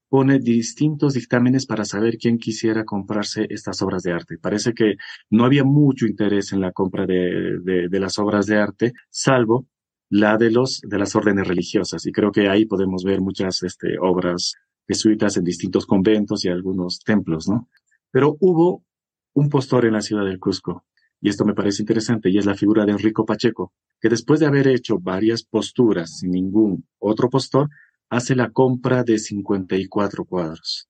pone 0.10 0.40
distintos 0.40 1.14
dictámenes 1.14 1.66
para 1.66 1.86
saber 1.86 2.18
quién 2.18 2.38
quisiera 2.38 2.86
comprarse 2.86 3.48
estas 3.50 3.82
obras 3.82 4.04
de 4.04 4.14
arte. 4.14 4.38
Parece 4.38 4.74
que 4.74 4.96
no 5.30 5.46
había 5.46 5.64
mucho 5.64 6.06
interés 6.06 6.54
en 6.54 6.62
la 6.62 6.72
compra 6.72 7.06
de, 7.06 7.60
de, 7.64 8.00
las 8.00 8.18
obras 8.20 8.46
de 8.46 8.58
arte, 8.58 8.94
salvo 9.10 9.68
la 10.10 10.38
de 10.38 10.52
los 10.52 10.80
de 10.82 10.98
las 10.98 11.16
órdenes 11.16 11.48
religiosas. 11.48 12.06
Y 12.06 12.12
creo 12.12 12.32
que 12.32 12.48
ahí 12.48 12.66
podemos 12.66 13.04
ver 13.04 13.20
muchas 13.20 13.64
este, 13.64 13.98
obras 14.00 14.54
jesuitas 14.88 15.36
en 15.36 15.44
distintos 15.44 15.86
conventos 15.86 16.46
y 16.46 16.50
algunos 16.50 17.00
templos, 17.00 17.50
¿no? 17.50 17.68
Pero 18.10 18.38
hubo 18.40 18.86
un 19.34 19.50
postor 19.50 19.86
en 19.86 19.94
la 19.94 20.02
ciudad 20.02 20.26
del 20.26 20.40
Cusco, 20.40 20.86
y 21.20 21.30
esto 21.30 21.46
me 21.46 21.54
parece 21.54 21.82
interesante, 21.82 22.30
y 22.30 22.38
es 22.38 22.46
la 22.46 22.56
figura 22.56 22.86
de 22.86 22.94
Enrico 22.94 23.26
Pacheco, 23.26 23.74
que 24.00 24.10
después 24.10 24.40
de 24.40 24.46
haber 24.46 24.68
hecho 24.68 25.00
varias 25.00 25.44
posturas 25.44 26.20
sin 26.20 26.32
ningún 26.32 26.88
otro 27.00 27.30
postor, 27.30 27.70
hace 28.10 28.36
la 28.36 28.52
compra 28.52 29.04
de 29.04 29.20
54 29.20 30.26
cuadros, 30.26 30.88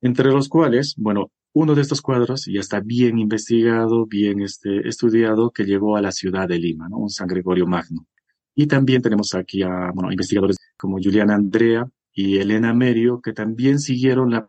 entre 0.00 0.30
los 0.30 0.48
cuales, 0.48 0.94
bueno, 0.96 1.30
uno 1.52 1.74
de 1.74 1.80
estos 1.80 2.02
cuadros 2.02 2.46
ya 2.46 2.60
está 2.60 2.80
bien 2.80 3.18
investigado, 3.18 4.04
bien 4.06 4.40
este, 4.42 4.86
estudiado, 4.86 5.50
que 5.50 5.64
llegó 5.64 5.96
a 5.96 6.02
la 6.02 6.12
ciudad 6.12 6.46
de 6.48 6.58
Lima, 6.58 6.88
¿no? 6.88 6.98
un 6.98 7.10
San 7.10 7.28
Gregorio 7.28 7.66
Magno. 7.66 8.06
Y 8.54 8.66
también 8.66 9.00
tenemos 9.02 9.34
aquí 9.34 9.62
a 9.62 9.90
bueno, 9.94 10.10
investigadores 10.10 10.56
como 10.76 10.98
Juliana 11.02 11.34
Andrea 11.34 11.88
y 12.12 12.38
Elena 12.38 12.74
Merio, 12.74 13.20
que 13.22 13.32
también 13.32 13.78
siguieron 13.78 14.30
la 14.30 14.48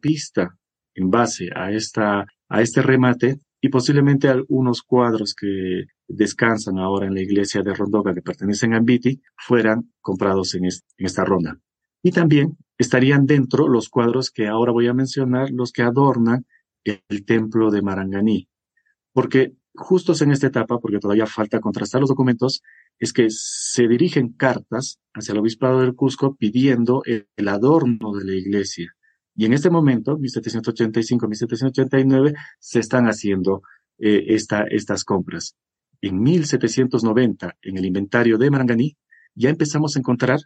pista 0.00 0.56
en 0.94 1.10
base 1.10 1.50
a, 1.54 1.70
esta, 1.72 2.26
a 2.48 2.62
este 2.62 2.82
remate 2.82 3.38
y 3.60 3.68
posiblemente 3.68 4.28
algunos 4.28 4.82
cuadros 4.82 5.34
que 5.34 5.86
descansan 6.06 6.78
ahora 6.78 7.06
en 7.06 7.14
la 7.14 7.22
iglesia 7.22 7.62
de 7.62 7.74
Rondoga 7.74 8.14
que 8.14 8.22
pertenecen 8.22 8.72
a 8.72 8.78
Ambiti 8.78 9.20
fueran 9.36 9.92
comprados 10.00 10.54
en, 10.54 10.66
esta 10.96 11.24
ronda. 11.24 11.58
Y 12.02 12.12
también 12.12 12.56
estarían 12.78 13.26
dentro 13.26 13.68
los 13.68 13.88
cuadros 13.88 14.30
que 14.30 14.46
ahora 14.46 14.72
voy 14.72 14.86
a 14.86 14.94
mencionar, 14.94 15.50
los 15.50 15.72
que 15.72 15.82
adornan 15.82 16.46
el 16.84 17.24
templo 17.24 17.70
de 17.70 17.82
Maranganí. 17.82 18.48
Porque 19.12 19.54
justos 19.74 20.22
en 20.22 20.30
esta 20.30 20.46
etapa, 20.46 20.78
porque 20.78 20.98
todavía 20.98 21.26
falta 21.26 21.60
contrastar 21.60 22.00
los 22.00 22.10
documentos, 22.10 22.62
es 22.98 23.12
que 23.12 23.28
se 23.30 23.88
dirigen 23.88 24.32
cartas 24.32 25.00
hacia 25.12 25.32
el 25.32 25.38
obispado 25.38 25.80
del 25.80 25.94
Cusco 25.94 26.36
pidiendo 26.36 27.02
el 27.04 27.48
adorno 27.48 28.12
de 28.14 28.24
la 28.24 28.34
iglesia. 28.34 28.94
Y 29.38 29.46
en 29.46 29.52
este 29.52 29.70
momento, 29.70 30.18
1785-1789, 30.18 32.34
se 32.58 32.80
están 32.80 33.06
haciendo 33.06 33.62
eh, 33.96 34.34
esta, 34.34 34.64
estas 34.68 35.04
compras. 35.04 35.54
En 36.00 36.20
1790, 36.20 37.56
en 37.62 37.78
el 37.78 37.84
inventario 37.84 38.36
de 38.36 38.50
Maranganí, 38.50 38.96
ya 39.36 39.48
empezamos 39.48 39.94
a 39.94 40.00
encontrar 40.00 40.40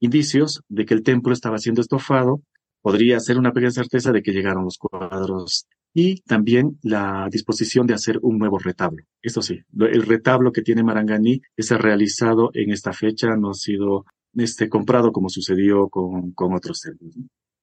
indicios 0.00 0.62
de 0.70 0.86
que 0.86 0.94
el 0.94 1.02
templo 1.02 1.34
estaba 1.34 1.58
siendo 1.58 1.82
estofado. 1.82 2.40
Podría 2.80 3.20
ser 3.20 3.36
una 3.36 3.52
pequeña 3.52 3.72
certeza 3.72 4.12
de 4.12 4.22
que 4.22 4.32
llegaron 4.32 4.64
los 4.64 4.78
cuadros 4.78 5.66
y 5.92 6.22
también 6.22 6.78
la 6.82 7.28
disposición 7.30 7.86
de 7.86 7.92
hacer 7.92 8.18
un 8.22 8.38
nuevo 8.38 8.58
retablo. 8.58 9.04
Esto 9.20 9.42
sí, 9.42 9.60
el 9.78 10.06
retablo 10.06 10.52
que 10.52 10.62
tiene 10.62 10.82
Maranganí 10.82 11.42
es 11.54 11.68
realizado 11.68 12.48
en 12.54 12.70
esta 12.70 12.94
fecha, 12.94 13.36
no 13.36 13.50
ha 13.50 13.54
sido 13.54 14.06
este, 14.32 14.70
comprado 14.70 15.12
como 15.12 15.28
sucedió 15.28 15.90
con, 15.90 16.32
con 16.32 16.54
otros 16.54 16.80
templos. 16.80 17.14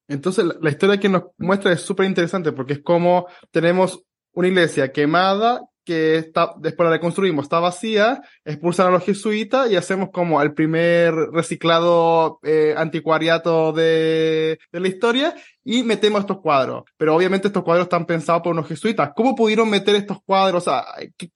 Entonces, 0.09 0.45
la, 0.59 0.69
historia 0.69 0.99
que 0.99 1.07
nos 1.07 1.23
muestra 1.37 1.71
es 1.71 1.81
súper 1.81 2.07
interesante 2.07 2.51
porque 2.51 2.73
es 2.73 2.81
como 2.81 3.27
tenemos 3.51 4.03
una 4.33 4.47
iglesia 4.47 4.91
quemada 4.91 5.61
que 5.85 6.17
está, 6.17 6.53
después 6.59 6.85
la 6.85 6.95
reconstruimos, 6.95 7.43
está 7.43 7.59
vacía, 7.59 8.21
expulsan 8.43 8.87
a 8.87 8.91
los 8.91 9.03
jesuitas 9.03 9.71
y 9.71 9.75
hacemos 9.75 10.09
como 10.11 10.41
el 10.41 10.53
primer 10.53 11.13
reciclado 11.31 12.39
eh, 12.43 12.75
anticuariato 12.77 13.71
de, 13.71 14.59
de, 14.71 14.79
la 14.79 14.87
historia 14.87 15.35
y 15.63 15.83
metemos 15.83 16.21
estos 16.21 16.41
cuadros. 16.41 16.83
Pero 16.97 17.15
obviamente 17.15 17.47
estos 17.47 17.63
cuadros 17.63 17.85
están 17.85 18.05
pensados 18.05 18.41
por 18.43 18.53
unos 18.53 18.67
jesuitas. 18.67 19.11
¿Cómo 19.15 19.35
pudieron 19.35 19.69
meter 19.69 19.95
estos 19.95 20.21
cuadros? 20.23 20.65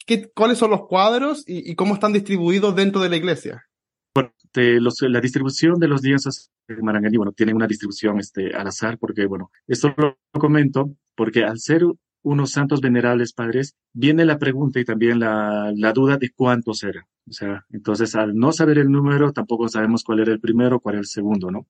¿qué, 0.05 0.29
cuáles 0.35 0.57
son 0.57 0.69
los 0.71 0.87
cuadros 0.87 1.43
y 1.47 1.73
cómo 1.75 1.95
están 1.95 2.13
distribuidos 2.13 2.75
dentro 2.75 3.01
de 3.01 3.09
la 3.09 3.15
iglesia? 3.15 3.63
Este, 4.55 5.09
la 5.09 5.19
distribución 5.19 5.79
de 5.79 5.87
los 5.87 6.03
lienzos 6.03 6.51
de 6.67 6.81
Maranganí, 6.81 7.17
bueno, 7.17 7.31
tiene 7.31 7.55
una 7.55 7.65
distribución 7.65 8.19
este, 8.19 8.53
al 8.53 8.67
azar, 8.67 8.99
porque, 8.99 9.25
bueno, 9.25 9.49
esto 9.67 9.93
lo 9.97 10.15
comento 10.31 10.95
porque 11.15 11.43
al 11.43 11.57
ser 11.59 11.83
unos 12.21 12.51
santos 12.51 12.79
venerables 12.79 13.33
padres, 13.33 13.75
viene 13.93 14.25
la 14.25 14.37
pregunta 14.37 14.79
y 14.79 14.85
también 14.85 15.19
la, 15.19 15.73
duda 15.93 16.17
de 16.17 16.29
cuántos 16.29 16.83
eran. 16.83 17.03
O 17.27 17.33
sea, 17.33 17.65
entonces 17.71 18.15
al 18.15 18.35
no 18.35 18.51
saber 18.51 18.77
el 18.77 18.91
número, 18.91 19.33
tampoco 19.33 19.67
sabemos 19.67 20.03
cuál 20.03 20.19
era 20.19 20.31
el 20.31 20.39
primero, 20.39 20.79
cuál 20.79 20.95
era 20.95 21.01
el 21.01 21.07
segundo, 21.07 21.49
¿no? 21.51 21.67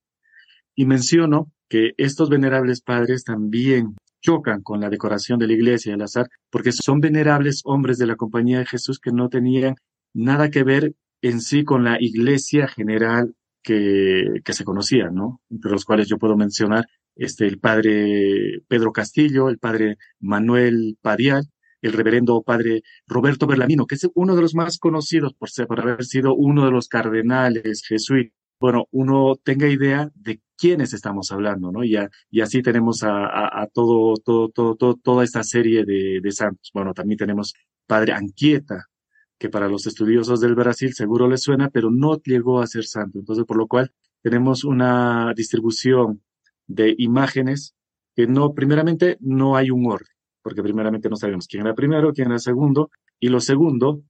Y 0.76 0.86
menciono 0.86 1.52
que 1.70 1.94
estos 1.98 2.30
venerables 2.30 2.82
padres 2.82 3.24
también 3.24 3.96
chocan 4.22 4.62
con 4.62 4.82
la 4.82 4.90
decoración 4.90 5.40
de 5.40 5.48
la 5.48 5.54
iglesia 5.54 5.94
al 5.94 6.02
azar, 6.02 6.28
porque 6.50 6.72
son 6.72 7.00
venerables 7.00 7.62
hombres 7.64 7.98
de 7.98 8.08
la 8.08 8.16
compañía 8.16 8.60
de 8.60 8.66
Jesús 8.66 9.00
que 9.00 9.12
no 9.12 9.30
tenían 9.30 9.76
nada 10.14 10.50
que 10.50 10.64
ver 10.64 10.94
en 11.24 11.40
sí 11.42 11.64
con 11.64 11.86
la 11.86 11.98
iglesia 12.00 12.68
general 12.68 13.34
que, 13.64 14.42
que 14.44 14.54
se 14.54 14.66
conocía, 14.66 15.10
¿no? 15.10 15.42
Entre 15.50 15.72
los 15.72 15.86
cuales 15.86 16.10
yo 16.10 16.18
puedo 16.18 16.36
mencionar 16.36 16.86
este, 17.16 17.48
el 17.48 17.60
padre 17.60 18.62
Pedro 18.68 18.92
Castillo, 18.92 19.48
el 19.48 19.58
padre 19.58 19.98
Manuel 20.20 20.98
Padial, 21.02 21.46
el 21.82 21.94
reverendo 21.94 22.44
padre 22.44 22.84
Roberto 23.08 23.48
Berlamino, 23.48 23.88
que 23.88 23.96
es 23.96 24.08
uno 24.16 24.36
de 24.36 24.42
los 24.42 24.54
más 24.54 24.78
conocidos 24.78 25.34
por, 25.34 25.50
ser, 25.50 25.66
por 25.66 25.80
haber 25.80 26.04
sido 26.04 26.36
uno 26.36 26.66
de 26.66 26.72
los 26.72 26.90
cardenales 26.90 27.84
jesuitas. 27.88 28.38
Bueno, 28.60 28.88
uno 28.92 29.36
tenga 29.42 29.70
idea 29.70 30.12
de 30.16 30.42
quiénes 30.58 30.94
estamos 30.94 31.32
hablando, 31.32 31.72
¿no? 31.72 31.86
Y, 31.86 31.96
así 32.42 32.62
tenemos 32.62 33.04
a, 33.04 33.26
a, 33.26 33.64
a 33.64 33.68
todo, 33.68 34.16
todo, 34.18 34.50
todo, 34.50 34.76
todo, 34.76 34.96
toda 34.96 35.24
esta 35.24 35.44
serie 35.44 35.86
de, 35.86 36.20
de 36.22 36.32
santos. 36.32 36.70
Bueno, 36.74 36.94
también 36.94 37.18
tenemos 37.18 37.54
padre 37.88 38.12
Anquieta, 38.14 38.88
que 39.44 39.50
para 39.50 39.68
los 39.68 39.86
estudiosos 39.88 40.40
del 40.40 40.56
Brasil 40.56 40.94
seguro 40.94 41.28
les 41.28 41.42
suena, 41.42 41.70
pero 41.70 41.92
no 41.92 42.18
llegó 42.24 42.62
a 42.62 42.66
ser 42.66 42.86
santo. 42.86 43.20
Entonces, 43.20 43.44
por 43.44 43.58
lo 43.58 43.68
cual 43.68 43.92
tenemos 44.22 44.64
una 44.64 45.34
distribución 45.36 46.24
de 46.66 46.96
imágenes 46.98 47.76
que 48.16 48.26
no, 48.26 48.54
primeramente, 48.54 49.18
no 49.20 49.58
hay 49.58 49.70
un 49.70 49.86
orden, 49.92 50.08
porque 50.42 50.64
primeramente 50.64 51.10
no 51.10 51.18
sabemos 51.18 51.48
quién 51.48 51.66
era 51.66 51.76
primero, 51.76 52.14
quién 52.14 52.30
era 52.30 52.40
segundo, 52.40 52.90
y 53.20 53.28
lo 53.28 53.42
segundo, 53.42 54.02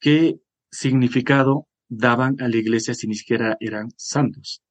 qué 0.00 0.40
significado 0.70 1.68
daban 1.90 2.40
a 2.40 2.48
la 2.48 2.56
iglesia 2.56 2.94
si 2.94 3.06
ni 3.06 3.14
siquiera 3.14 3.58
eran 3.60 3.90
santos. 3.98 4.62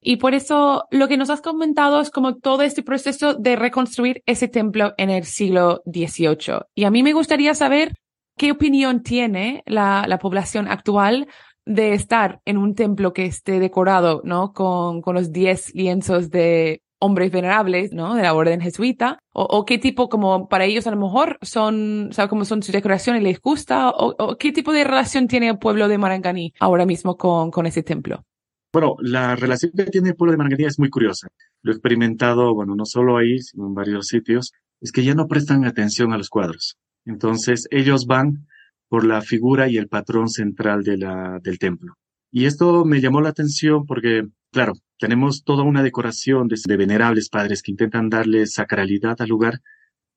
Y 0.00 0.18
por 0.18 0.34
eso 0.34 0.84
lo 0.92 1.08
que 1.08 1.16
nos 1.16 1.30
has 1.30 1.40
comentado 1.40 2.00
es 2.00 2.10
como 2.12 2.36
todo 2.36 2.62
este 2.62 2.84
proceso 2.84 3.34
de 3.34 3.56
reconstruir 3.56 4.22
ese 4.26 4.46
templo 4.46 4.94
en 4.96 5.10
el 5.10 5.24
siglo 5.24 5.82
XVIII. 5.86 6.66
Y 6.76 6.84
a 6.84 6.92
mí 6.92 7.02
me 7.02 7.14
gustaría 7.14 7.56
saber 7.56 7.94
¿Qué 8.36 8.50
opinión 8.50 9.02
tiene 9.02 9.62
la, 9.66 10.06
la, 10.08 10.18
población 10.18 10.66
actual 10.68 11.28
de 11.66 11.94
estar 11.94 12.40
en 12.44 12.58
un 12.58 12.74
templo 12.74 13.12
que 13.12 13.26
esté 13.26 13.60
decorado, 13.60 14.22
¿no? 14.24 14.52
Con, 14.52 15.02
con 15.02 15.14
los 15.14 15.32
diez 15.32 15.74
lienzos 15.74 16.30
de 16.30 16.82
hombres 16.98 17.30
venerables, 17.30 17.92
¿no? 17.92 18.14
De 18.14 18.22
la 18.22 18.34
orden 18.34 18.60
jesuita, 18.60 19.18
o, 19.32 19.42
o, 19.42 19.64
qué 19.64 19.78
tipo, 19.78 20.08
como 20.08 20.48
para 20.48 20.64
ellos 20.64 20.86
a 20.86 20.90
lo 20.90 20.96
mejor 20.96 21.38
son, 21.42 22.08
¿sabes 22.12 22.30
cómo 22.30 22.44
son 22.44 22.62
sus 22.62 22.72
decoraciones, 22.72 23.22
les 23.22 23.40
gusta, 23.40 23.90
o, 23.90 24.14
o, 24.18 24.36
qué 24.36 24.52
tipo 24.52 24.72
de 24.72 24.84
relación 24.84 25.28
tiene 25.28 25.48
el 25.48 25.58
pueblo 25.58 25.86
de 25.88 25.98
Maranganí 25.98 26.54
ahora 26.60 26.86
mismo 26.86 27.16
con, 27.16 27.50
con 27.50 27.66
ese 27.66 27.82
templo. 27.82 28.24
Bueno, 28.72 28.96
la 29.00 29.36
relación 29.36 29.72
que 29.76 29.84
tiene 29.84 30.10
el 30.10 30.16
pueblo 30.16 30.32
de 30.32 30.38
Maranganí 30.38 30.64
es 30.64 30.78
muy 30.78 30.90
curiosa. 30.90 31.28
Lo 31.62 31.70
he 31.70 31.74
experimentado, 31.74 32.54
bueno, 32.54 32.74
no 32.74 32.86
solo 32.86 33.18
ahí, 33.18 33.38
sino 33.38 33.66
en 33.66 33.74
varios 33.74 34.08
sitios, 34.08 34.52
es 34.80 34.90
que 34.90 35.04
ya 35.04 35.14
no 35.14 35.28
prestan 35.28 35.64
atención 35.64 36.12
a 36.12 36.18
los 36.18 36.28
cuadros. 36.28 36.76
Entonces 37.04 37.68
ellos 37.70 38.06
van 38.06 38.46
por 38.88 39.04
la 39.04 39.22
figura 39.22 39.68
y 39.68 39.76
el 39.76 39.88
patrón 39.88 40.28
central 40.28 40.82
de 40.84 40.98
la, 40.98 41.40
del 41.42 41.58
templo. 41.58 41.94
Y 42.30 42.46
esto 42.46 42.84
me 42.84 43.00
llamó 43.00 43.20
la 43.20 43.28
atención 43.28 43.86
porque, 43.86 44.26
claro, 44.50 44.72
tenemos 44.98 45.44
toda 45.44 45.62
una 45.62 45.82
decoración 45.82 46.48
de, 46.48 46.76
venerables 46.76 47.28
padres 47.28 47.62
que 47.62 47.70
intentan 47.70 48.10
darle 48.10 48.46
sacralidad 48.46 49.20
al 49.20 49.28
lugar, 49.28 49.60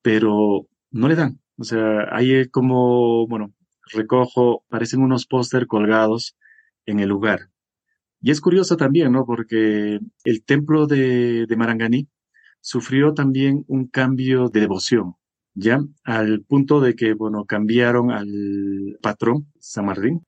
pero 0.02 0.66
no 0.90 1.08
le 1.08 1.14
dan. 1.14 1.40
O 1.56 1.64
sea, 1.64 2.08
hay 2.10 2.48
como, 2.48 3.26
bueno, 3.28 3.52
recojo, 3.92 4.64
parecen 4.68 5.02
unos 5.02 5.26
póster 5.26 5.66
colgados 5.66 6.36
en 6.86 7.00
el 7.00 7.08
lugar. 7.08 7.50
Y 8.20 8.30
es 8.32 8.40
curioso 8.40 8.76
también, 8.76 9.12
¿no? 9.12 9.24
Porque 9.24 10.00
el 10.24 10.44
templo 10.44 10.86
de, 10.86 11.46
de 11.46 11.56
Maranganí 11.56 12.08
sufrió 12.60 13.14
también 13.14 13.64
un 13.68 13.86
cambio 13.86 14.48
de 14.48 14.60
devoción, 14.60 15.14
¿ya? 15.58 15.80
Al 16.04 16.42
punto 16.42 16.80
de 16.80 16.94
que, 16.94 17.14
bueno, 17.14 17.44
cambiaron 17.44 18.10
al 18.10 18.98
patrón, 19.02 19.52
San 19.58 19.86
Martín, 19.86 20.24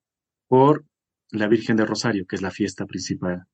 por 0.48 0.84
la 1.30 1.46
Virgen 1.46 1.76
de 1.76 1.86
Rosario, 1.86 2.26
que 2.26 2.36
es 2.36 2.42
la 2.42 2.50
fiesta 2.50 2.86
principal. 2.86 3.44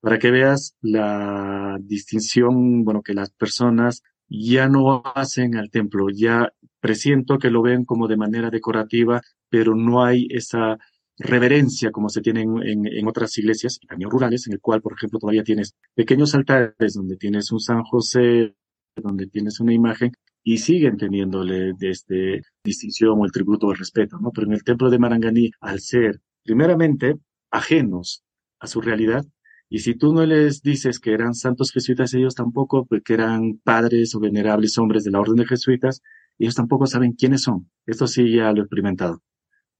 Para 0.00 0.18
que 0.18 0.30
veas 0.30 0.76
la 0.80 1.78
distinción, 1.80 2.84
bueno, 2.84 3.02
que 3.02 3.14
las 3.14 3.30
personas 3.30 4.02
ya 4.28 4.68
no 4.68 5.02
hacen 5.14 5.56
al 5.56 5.70
templo, 5.70 6.06
ya 6.10 6.52
presiento 6.80 7.38
que 7.38 7.50
lo 7.50 7.62
ven 7.62 7.84
como 7.84 8.06
de 8.06 8.16
manera 8.16 8.50
decorativa, 8.50 9.20
pero 9.48 9.74
no 9.74 10.04
hay 10.04 10.28
esa 10.30 10.78
reverencia 11.18 11.90
como 11.90 12.08
se 12.08 12.20
tiene 12.20 12.42
en, 12.42 12.86
en, 12.86 13.08
otras 13.08 13.36
iglesias, 13.38 13.80
también 13.88 14.10
rurales, 14.10 14.46
en 14.46 14.52
el 14.52 14.60
cual, 14.60 14.82
por 14.82 14.92
ejemplo, 14.92 15.18
todavía 15.18 15.42
tienes 15.42 15.74
pequeños 15.94 16.34
altares 16.34 16.94
donde 16.94 17.16
tienes 17.16 17.50
un 17.50 17.60
San 17.60 17.82
José, 17.82 18.54
donde 18.96 19.26
tienes 19.26 19.58
una 19.60 19.72
imagen, 19.72 20.12
y 20.48 20.58
siguen 20.58 20.96
teniéndole 20.96 21.72
este 21.80 22.40
distinción 22.62 23.18
o 23.18 23.24
el 23.24 23.32
tributo 23.32 23.66
o 23.66 23.72
el 23.72 23.78
respeto, 23.78 24.16
¿no? 24.20 24.30
Pero 24.30 24.46
en 24.46 24.52
el 24.52 24.62
templo 24.62 24.90
de 24.90 25.00
Maranganí, 25.00 25.50
al 25.60 25.80
ser 25.80 26.20
primeramente 26.44 27.16
ajenos 27.50 28.22
a 28.60 28.68
su 28.68 28.80
realidad, 28.80 29.24
y 29.68 29.80
si 29.80 29.96
tú 29.96 30.14
no 30.14 30.24
les 30.24 30.62
dices 30.62 31.00
que 31.00 31.12
eran 31.12 31.34
santos 31.34 31.72
jesuitas, 31.72 32.14
ellos 32.14 32.36
tampoco, 32.36 32.86
pues, 32.86 33.02
que 33.02 33.14
eran 33.14 33.58
padres 33.64 34.14
o 34.14 34.20
venerables 34.20 34.78
hombres 34.78 35.02
de 35.02 35.10
la 35.10 35.18
orden 35.18 35.34
de 35.34 35.46
jesuitas, 35.46 36.00
ellos 36.38 36.54
tampoco 36.54 36.86
saben 36.86 37.14
quiénes 37.14 37.42
son. 37.42 37.68
Esto 37.84 38.06
sí 38.06 38.30
ya 38.30 38.52
lo 38.52 38.60
he 38.60 38.62
experimentado. 38.66 39.24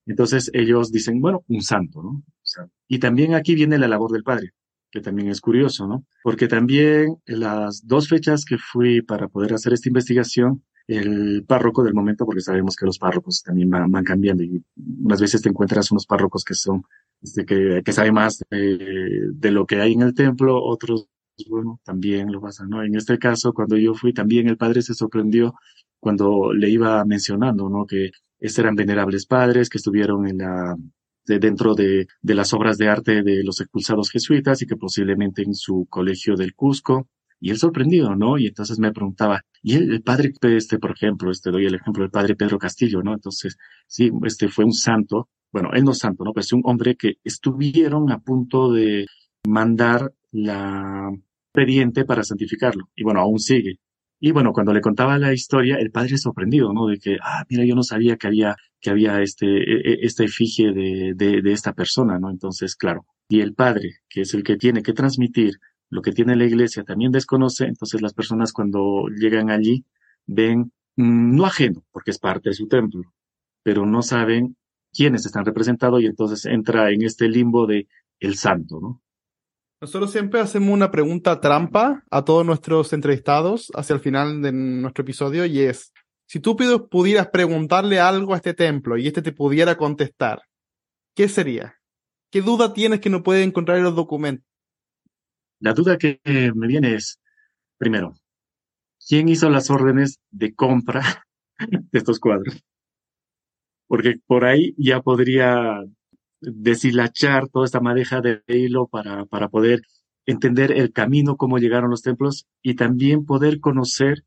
Entonces 0.04 0.50
ellos 0.52 0.90
dicen, 0.90 1.20
bueno, 1.20 1.44
un 1.46 1.62
santo, 1.62 2.02
¿no? 2.02 2.24
Y 2.88 2.98
también 2.98 3.36
aquí 3.36 3.54
viene 3.54 3.78
la 3.78 3.86
labor 3.86 4.10
del 4.10 4.24
padre, 4.24 4.50
que 4.96 5.02
también 5.02 5.28
es 5.28 5.42
curioso, 5.42 5.86
¿no? 5.86 6.06
Porque 6.22 6.48
también 6.48 7.18
las 7.26 7.86
dos 7.86 8.08
fechas 8.08 8.46
que 8.46 8.56
fui 8.56 9.02
para 9.02 9.28
poder 9.28 9.52
hacer 9.52 9.74
esta 9.74 9.90
investigación, 9.90 10.64
el 10.86 11.44
párroco 11.46 11.82
del 11.84 11.92
momento, 11.92 12.24
porque 12.24 12.40
sabemos 12.40 12.76
que 12.76 12.86
los 12.86 12.98
párrocos 12.98 13.42
también 13.42 13.68
van, 13.68 14.04
cambiando 14.04 14.42
y 14.42 14.64
unas 15.04 15.20
veces 15.20 15.42
te 15.42 15.50
encuentras 15.50 15.90
unos 15.90 16.06
párrocos 16.06 16.44
que 16.44 16.54
son, 16.54 16.82
este, 17.20 17.44
que, 17.44 17.82
que 17.84 17.92
saben 17.92 18.14
más 18.14 18.42
de, 18.48 19.28
de, 19.34 19.50
lo 19.50 19.66
que 19.66 19.82
hay 19.82 19.92
en 19.92 20.00
el 20.00 20.14
templo, 20.14 20.64
otros, 20.64 21.08
bueno, 21.46 21.78
también 21.84 22.32
lo 22.32 22.40
pasan, 22.40 22.70
¿no? 22.70 22.82
En 22.82 22.94
este 22.94 23.18
caso, 23.18 23.52
cuando 23.52 23.76
yo 23.76 23.92
fui, 23.92 24.14
también 24.14 24.48
el 24.48 24.56
padre 24.56 24.80
se 24.80 24.94
sorprendió 24.94 25.54
cuando 26.00 26.54
le 26.54 26.70
iba 26.70 27.04
mencionando, 27.04 27.68
¿no? 27.68 27.84
Que 27.84 28.12
estos 28.38 28.60
eran 28.60 28.76
venerables 28.76 29.26
padres 29.26 29.68
que 29.68 29.76
estuvieron 29.76 30.26
en 30.26 30.38
la, 30.38 30.74
de, 31.26 31.38
dentro 31.38 31.74
de, 31.74 32.06
de, 32.22 32.34
las 32.34 32.52
obras 32.52 32.78
de 32.78 32.88
arte 32.88 33.22
de 33.22 33.42
los 33.44 33.60
expulsados 33.60 34.10
jesuitas 34.10 34.62
y 34.62 34.66
que 34.66 34.76
posiblemente 34.76 35.42
en 35.42 35.54
su 35.54 35.86
colegio 35.90 36.36
del 36.36 36.54
Cusco. 36.54 37.08
Y 37.38 37.50
él 37.50 37.58
sorprendido, 37.58 38.16
¿no? 38.16 38.38
Y 38.38 38.46
entonces 38.46 38.78
me 38.78 38.92
preguntaba, 38.92 39.42
y 39.62 39.74
el, 39.74 39.92
el 39.92 40.02
padre, 40.02 40.32
este, 40.42 40.78
por 40.78 40.92
ejemplo, 40.92 41.30
este, 41.30 41.50
doy 41.50 41.66
el 41.66 41.74
ejemplo 41.74 42.02
del 42.02 42.10
padre 42.10 42.34
Pedro 42.34 42.58
Castillo, 42.58 43.02
¿no? 43.02 43.12
Entonces, 43.12 43.58
sí, 43.86 44.10
este 44.24 44.48
fue 44.48 44.64
un 44.64 44.72
santo, 44.72 45.28
bueno, 45.52 45.70
él 45.74 45.84
no 45.84 45.92
es 45.92 45.98
santo, 45.98 46.24
¿no? 46.24 46.32
Pero 46.32 46.42
es 46.42 46.52
un 46.54 46.62
hombre 46.64 46.96
que 46.96 47.14
estuvieron 47.24 48.10
a 48.10 48.20
punto 48.20 48.72
de 48.72 49.06
mandar 49.46 50.12
la 50.32 51.10
expediente 51.56 52.04
para 52.04 52.22
santificarlo. 52.22 52.90
Y 52.94 53.02
bueno, 53.04 53.20
aún 53.20 53.38
sigue. 53.38 53.78
Y 54.20 54.32
bueno, 54.32 54.52
cuando 54.52 54.72
le 54.72 54.80
contaba 54.80 55.18
la 55.18 55.32
historia, 55.32 55.76
el 55.76 55.90
padre 55.90 56.18
sorprendido, 56.18 56.72
¿no? 56.72 56.86
De 56.86 56.98
que, 56.98 57.16
ah, 57.22 57.44
mira, 57.48 57.64
yo 57.64 57.74
no 57.74 57.82
sabía 57.82 58.16
que 58.16 58.26
había, 58.26 58.56
que 58.80 58.90
había 58.90 59.22
este, 59.22 59.46
e, 59.46 59.92
e, 59.92 59.98
esta 60.02 60.24
efigie 60.24 60.72
de, 60.72 61.14
de, 61.14 61.52
esta 61.52 61.72
persona, 61.72 62.18
¿no? 62.18 62.30
Entonces, 62.30 62.76
claro. 62.76 63.06
Y 63.28 63.40
el 63.40 63.54
padre, 63.54 63.96
que 64.08 64.22
es 64.22 64.34
el 64.34 64.42
que 64.42 64.56
tiene 64.56 64.82
que 64.82 64.92
transmitir 64.92 65.54
lo 65.90 66.02
que 66.02 66.12
tiene 66.12 66.36
la 66.36 66.44
iglesia, 66.44 66.84
también 66.84 67.12
desconoce, 67.12 67.64
entonces 67.64 68.02
las 68.02 68.14
personas 68.14 68.52
cuando 68.52 69.06
llegan 69.08 69.50
allí 69.50 69.84
ven, 70.26 70.72
mm, 70.96 71.36
no 71.36 71.46
ajeno, 71.46 71.84
porque 71.92 72.10
es 72.10 72.18
parte 72.18 72.50
de 72.50 72.54
su 72.54 72.68
templo, 72.68 73.02
pero 73.62 73.86
no 73.86 74.02
saben 74.02 74.56
quiénes 74.92 75.26
están 75.26 75.44
representados 75.44 76.02
y 76.02 76.06
entonces 76.06 76.44
entra 76.46 76.90
en 76.90 77.02
este 77.02 77.28
limbo 77.28 77.66
de 77.66 77.86
el 78.18 78.36
santo, 78.36 78.80
¿no? 78.80 79.02
Nosotros 79.78 80.10
siempre 80.10 80.40
hacemos 80.40 80.70
una 80.70 80.90
pregunta 80.90 81.38
trampa 81.38 82.02
a 82.10 82.24
todos 82.24 82.46
nuestros 82.46 82.94
entrevistados 82.94 83.70
hacia 83.74 83.92
el 83.92 84.00
final 84.00 84.40
de 84.40 84.50
nuestro 84.50 85.02
episodio 85.02 85.44
y 85.44 85.60
es, 85.60 85.92
si 86.26 86.40
tú 86.40 86.56
pudieras 86.90 87.28
preguntarle 87.28 88.00
algo 88.00 88.34
a 88.34 88.36
este 88.36 88.54
templo 88.54 88.98
y 88.98 89.06
este 89.06 89.22
te 89.22 89.32
pudiera 89.32 89.76
contestar, 89.76 90.42
¿qué 91.14 91.28
sería? 91.28 91.76
¿Qué 92.30 92.42
duda 92.42 92.74
tienes 92.74 93.00
que 93.00 93.10
no 93.10 93.22
puede 93.22 93.44
encontrar 93.44 93.78
en 93.78 93.84
los 93.84 93.94
documentos? 93.94 94.46
La 95.60 95.72
duda 95.72 95.96
que 95.96 96.20
me 96.54 96.66
viene 96.66 96.94
es, 96.94 97.20
primero, 97.78 98.14
¿quién 99.08 99.28
hizo 99.28 99.48
las 99.48 99.70
órdenes 99.70 100.18
de 100.30 100.54
compra 100.54 101.24
de 101.58 101.98
estos 101.98 102.18
cuadros? 102.18 102.62
Porque 103.86 104.16
por 104.26 104.44
ahí 104.44 104.74
ya 104.76 105.00
podría 105.00 105.80
deshilachar 106.40 107.48
toda 107.48 107.64
esta 107.64 107.80
madeja 107.80 108.20
de 108.20 108.42
hilo 108.48 108.88
para, 108.88 109.24
para 109.26 109.48
poder 109.48 109.82
entender 110.26 110.72
el 110.72 110.92
camino, 110.92 111.36
cómo 111.36 111.58
llegaron 111.58 111.90
los 111.90 112.02
templos 112.02 112.46
y 112.62 112.74
también 112.74 113.24
poder 113.24 113.60
conocer 113.60 114.24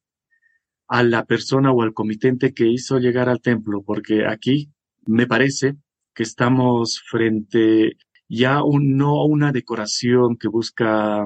a 0.89 1.03
la 1.03 1.23
persona 1.25 1.71
o 1.71 1.83
al 1.83 1.93
comitente 1.93 2.53
que 2.53 2.67
hizo 2.67 2.97
llegar 2.97 3.29
al 3.29 3.41
templo, 3.41 3.83
porque 3.83 4.25
aquí 4.27 4.71
me 5.05 5.27
parece 5.27 5.75
que 6.13 6.23
estamos 6.23 7.01
frente 7.07 7.97
ya 8.27 8.63
un, 8.63 8.97
no 8.97 9.21
a 9.21 9.25
una 9.25 9.51
decoración 9.51 10.35
que 10.37 10.47
busca 10.47 11.25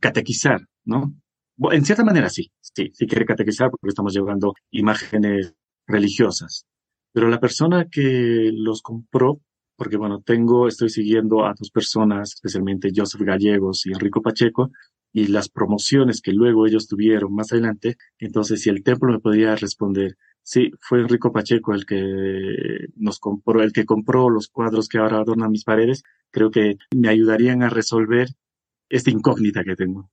catequizar, 0.00 0.60
¿no? 0.84 1.14
En 1.72 1.84
cierta 1.84 2.04
manera 2.04 2.28
sí, 2.28 2.52
sí, 2.60 2.90
sí 2.92 3.06
quiere 3.06 3.24
catequizar 3.24 3.70
porque 3.70 3.88
estamos 3.88 4.14
llevando 4.14 4.52
imágenes 4.70 5.54
religiosas, 5.86 6.66
pero 7.12 7.28
la 7.28 7.40
persona 7.40 7.86
que 7.90 8.50
los 8.52 8.82
compró 8.82 9.40
porque 9.78 9.96
bueno, 9.96 10.20
tengo, 10.20 10.66
estoy 10.66 10.88
siguiendo 10.90 11.46
a 11.46 11.54
dos 11.56 11.70
personas, 11.70 12.34
especialmente 12.34 12.90
Joseph 12.94 13.22
Gallegos 13.22 13.86
y 13.86 13.92
Enrico 13.92 14.20
Pacheco, 14.20 14.72
y 15.12 15.28
las 15.28 15.48
promociones 15.48 16.20
que 16.20 16.32
luego 16.32 16.66
ellos 16.66 16.86
tuvieron 16.86 17.34
más 17.34 17.52
adelante. 17.52 17.96
Entonces, 18.18 18.62
si 18.62 18.70
el 18.70 18.82
templo 18.82 19.12
me 19.12 19.20
podía 19.20 19.56
responder, 19.56 20.16
sí, 20.42 20.70
fue 20.80 21.00
Enrico 21.00 21.32
Pacheco 21.32 21.74
el 21.74 21.86
que 21.86 22.86
nos 22.96 23.18
compró, 23.18 23.62
el 23.62 23.72
que 23.72 23.84
compró 23.84 24.30
los 24.30 24.48
cuadros 24.48 24.88
que 24.88 24.98
ahora 24.98 25.18
adornan 25.18 25.50
mis 25.50 25.64
paredes, 25.64 26.02
creo 26.30 26.50
que 26.50 26.76
me 26.94 27.08
ayudarían 27.08 27.62
a 27.62 27.70
resolver 27.70 28.28
esta 28.88 29.10
incógnita 29.10 29.64
que 29.64 29.76
tengo. 29.76 30.10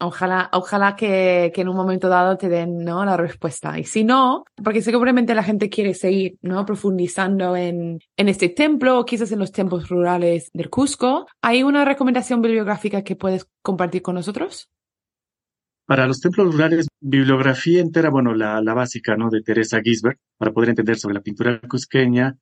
Ojalá, 0.00 0.48
ojalá 0.52 0.96
que, 0.96 1.52
en 1.54 1.68
un 1.68 1.76
momento 1.76 2.08
dado 2.08 2.38
te 2.38 2.48
den 2.48 2.84
¿no? 2.84 3.04
la 3.04 3.16
respuesta. 3.16 3.78
Y 3.78 3.84
si 3.84 4.02
no, 4.02 4.44
porque 4.62 4.80
seguramente 4.82 5.34
la 5.34 5.42
gente 5.42 5.68
quiere 5.68 5.94
seguir 5.94 6.38
¿no? 6.40 6.64
profundizando 6.64 7.54
en, 7.54 8.00
en 8.16 8.28
este 8.28 8.48
templo 8.48 8.98
o 8.98 9.04
quizás 9.04 9.30
en 9.32 9.38
los 9.38 9.52
templos 9.52 9.88
rurales 9.88 10.50
del 10.54 10.70
Cusco, 10.70 11.26
¿hay 11.42 11.62
una 11.62 11.84
recomendación 11.84 12.40
bibliográfica 12.40 13.02
que 13.02 13.16
puedes 13.16 13.46
compartir 13.62 14.00
con 14.02 14.14
nosotros? 14.14 14.70
Para 15.84 16.06
los 16.06 16.20
templos 16.20 16.52
rurales, 16.52 16.86
bibliografía 17.00 17.80
entera, 17.80 18.10
bueno, 18.10 18.32
la, 18.34 18.62
la 18.62 18.74
básica, 18.74 19.16
¿no? 19.16 19.28
De 19.28 19.42
Teresa 19.42 19.80
Gisbert, 19.82 20.18
para 20.38 20.52
poder 20.52 20.70
entender 20.70 20.96
sobre 20.96 21.16
la 21.16 21.20
pintura 21.20 21.60
cusqueña, 21.68 22.38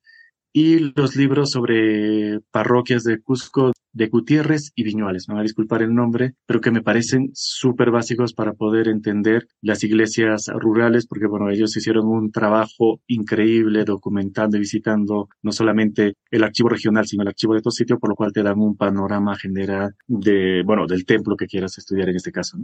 y 0.53 0.79
los 0.95 1.15
libros 1.15 1.51
sobre 1.51 2.39
parroquias 2.51 3.03
de 3.03 3.21
Cusco 3.21 3.71
de 3.91 4.07
Gutiérrez 4.07 4.71
y 4.75 4.83
Viñuales, 4.83 5.27
me 5.27 5.33
van 5.33 5.41
a 5.41 5.43
disculpar 5.43 5.81
el 5.81 5.93
nombre, 5.93 6.35
pero 6.45 6.61
que 6.61 6.71
me 6.71 6.81
parecen 6.81 7.31
súper 7.33 7.91
básicos 7.91 8.33
para 8.33 8.53
poder 8.53 8.87
entender 8.87 9.47
las 9.61 9.83
iglesias 9.83 10.47
rurales, 10.53 11.07
porque 11.07 11.27
bueno, 11.27 11.49
ellos 11.49 11.75
hicieron 11.75 12.07
un 12.07 12.31
trabajo 12.31 13.01
increíble 13.07 13.85
documentando 13.85 14.57
y 14.57 14.61
visitando 14.61 15.29
no 15.41 15.51
solamente 15.51 16.13
el 16.31 16.43
archivo 16.43 16.69
regional, 16.69 17.05
sino 17.05 17.23
el 17.23 17.29
archivo 17.29 17.53
de 17.53 17.61
todo 17.61 17.71
sitio, 17.71 17.99
por 17.99 18.09
lo 18.09 18.15
cual 18.15 18.31
te 18.31 18.43
dan 18.43 18.59
un 18.59 18.75
panorama 18.75 19.35
general 19.35 19.95
de, 20.07 20.63
bueno, 20.65 20.85
del 20.87 21.05
templo 21.05 21.35
que 21.35 21.47
quieras 21.47 21.77
estudiar 21.77 22.09
en 22.09 22.15
este 22.15 22.31
caso. 22.31 22.57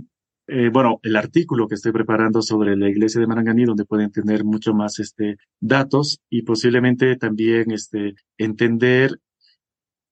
eh, 0.47 0.69
bueno, 0.71 0.99
el 1.01 1.15
artículo 1.15 1.67
que 1.67 1.75
estoy 1.75 1.91
preparando 1.91 2.41
sobre 2.41 2.75
la 2.77 2.87
iglesia 2.89 3.19
de 3.19 3.27
Maranganí, 3.27 3.65
donde 3.65 3.85
pueden 3.85 4.11
tener 4.11 4.43
mucho 4.43 4.73
más 4.73 4.99
este, 4.99 5.37
datos 5.59 6.19
y 6.29 6.43
posiblemente 6.43 7.15
también 7.17 7.71
este, 7.71 8.13
entender 8.37 9.19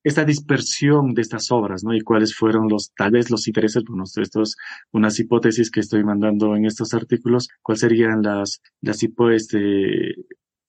esta 0.04 0.26
dispersión 0.26 1.14
de 1.14 1.22
estas 1.22 1.52
obras, 1.52 1.84
¿no? 1.84 1.94
Y 1.94 2.02
cuáles 2.02 2.36
fueron 2.36 2.68
los, 2.68 2.92
tal 2.94 3.12
vez 3.12 3.30
los 3.32 3.48
intereses, 3.48 3.84
bueno, 3.88 4.04
estos, 4.04 4.58
unas 4.92 5.20
hipótesis 5.20 5.72
que 5.72 5.80
estoy 5.80 6.04
mandando 6.04 6.56
en 6.56 6.66
estos 6.66 6.94
artículos, 6.94 7.48
cuáles 7.62 7.82
serían 7.82 8.22
las, 8.22 8.62
las 8.82 9.02
este, 9.02 10.16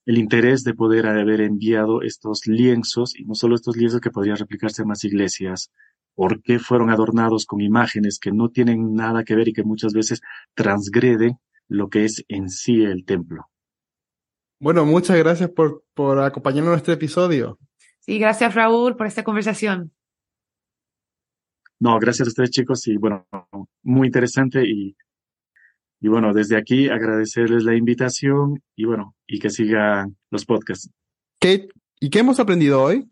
el 0.07 0.19
interés 0.19 0.63
de 0.65 0.75
poder 0.75 1.07
haber 1.07 1.41
enviado 1.41 2.03
estos 2.03 2.47
lienzos, 2.47 3.19
y 3.19 3.25
no 3.25 3.35
solo 3.35 3.57
estos 3.57 3.77
lienzos 3.77 4.01
que 4.01 4.11
podrían 4.11 4.37
replicarse 4.37 4.83
en 4.83 4.89
más 4.89 5.05
iglesias 5.05 5.71
por 6.15 6.43
qué 6.43 6.61
fueron 6.61 6.91
adornados 6.91 7.45
con 7.45 7.61
imágenes 7.61 8.21
que 8.21 8.31
no 8.31 8.51
tienen 8.51 8.95
nada 8.95 9.25
que 9.25 9.35
ver 9.35 9.49
y 9.49 9.53
que 9.53 9.65
muchas 9.65 9.93
veces 9.93 10.21
transgreden 10.55 11.39
lo 11.67 11.89
que 11.89 12.05
es 12.05 12.25
en 12.29 12.49
sí 12.51 12.85
el 12.85 13.05
templo. 13.05 13.49
Bueno, 14.61 14.87
muchas 14.87 15.19
gracias 15.19 15.51
por, 15.51 15.83
por 15.93 16.21
acompañarnos 16.21 16.75
en 16.75 16.79
este 16.79 16.93
episodio. 16.93 17.59
Sí, 18.05 18.19
gracias 18.19 18.55
Raúl 18.55 18.97
por 18.97 19.07
esta 19.07 19.25
conversación. 19.25 19.93
no, 21.81 21.99
gracias 21.99 22.29
a 22.29 22.31
ustedes 22.31 22.51
chicos 22.51 22.87
y 22.87 22.97
bueno, 22.97 23.27
muy 23.83 24.07
interesante 24.09 24.63
y, 24.67 24.97
y 26.01 26.09
bueno, 26.09 26.33
desde 26.33 26.57
aquí 26.57 26.89
agradecerles 26.89 27.65
la 27.65 27.75
invitación 27.75 28.63
y 28.77 28.85
bueno, 28.85 29.15
y 29.27 29.39
que 29.39 29.51
sigan 29.51 30.17
los 30.31 30.45
podcasts. 30.45 30.91
Kate, 31.41 31.69
¿y 32.01 32.11
qué 32.11 32.21
hemos 32.21 32.41
aprendido 32.41 32.83
hoy? 32.83 33.09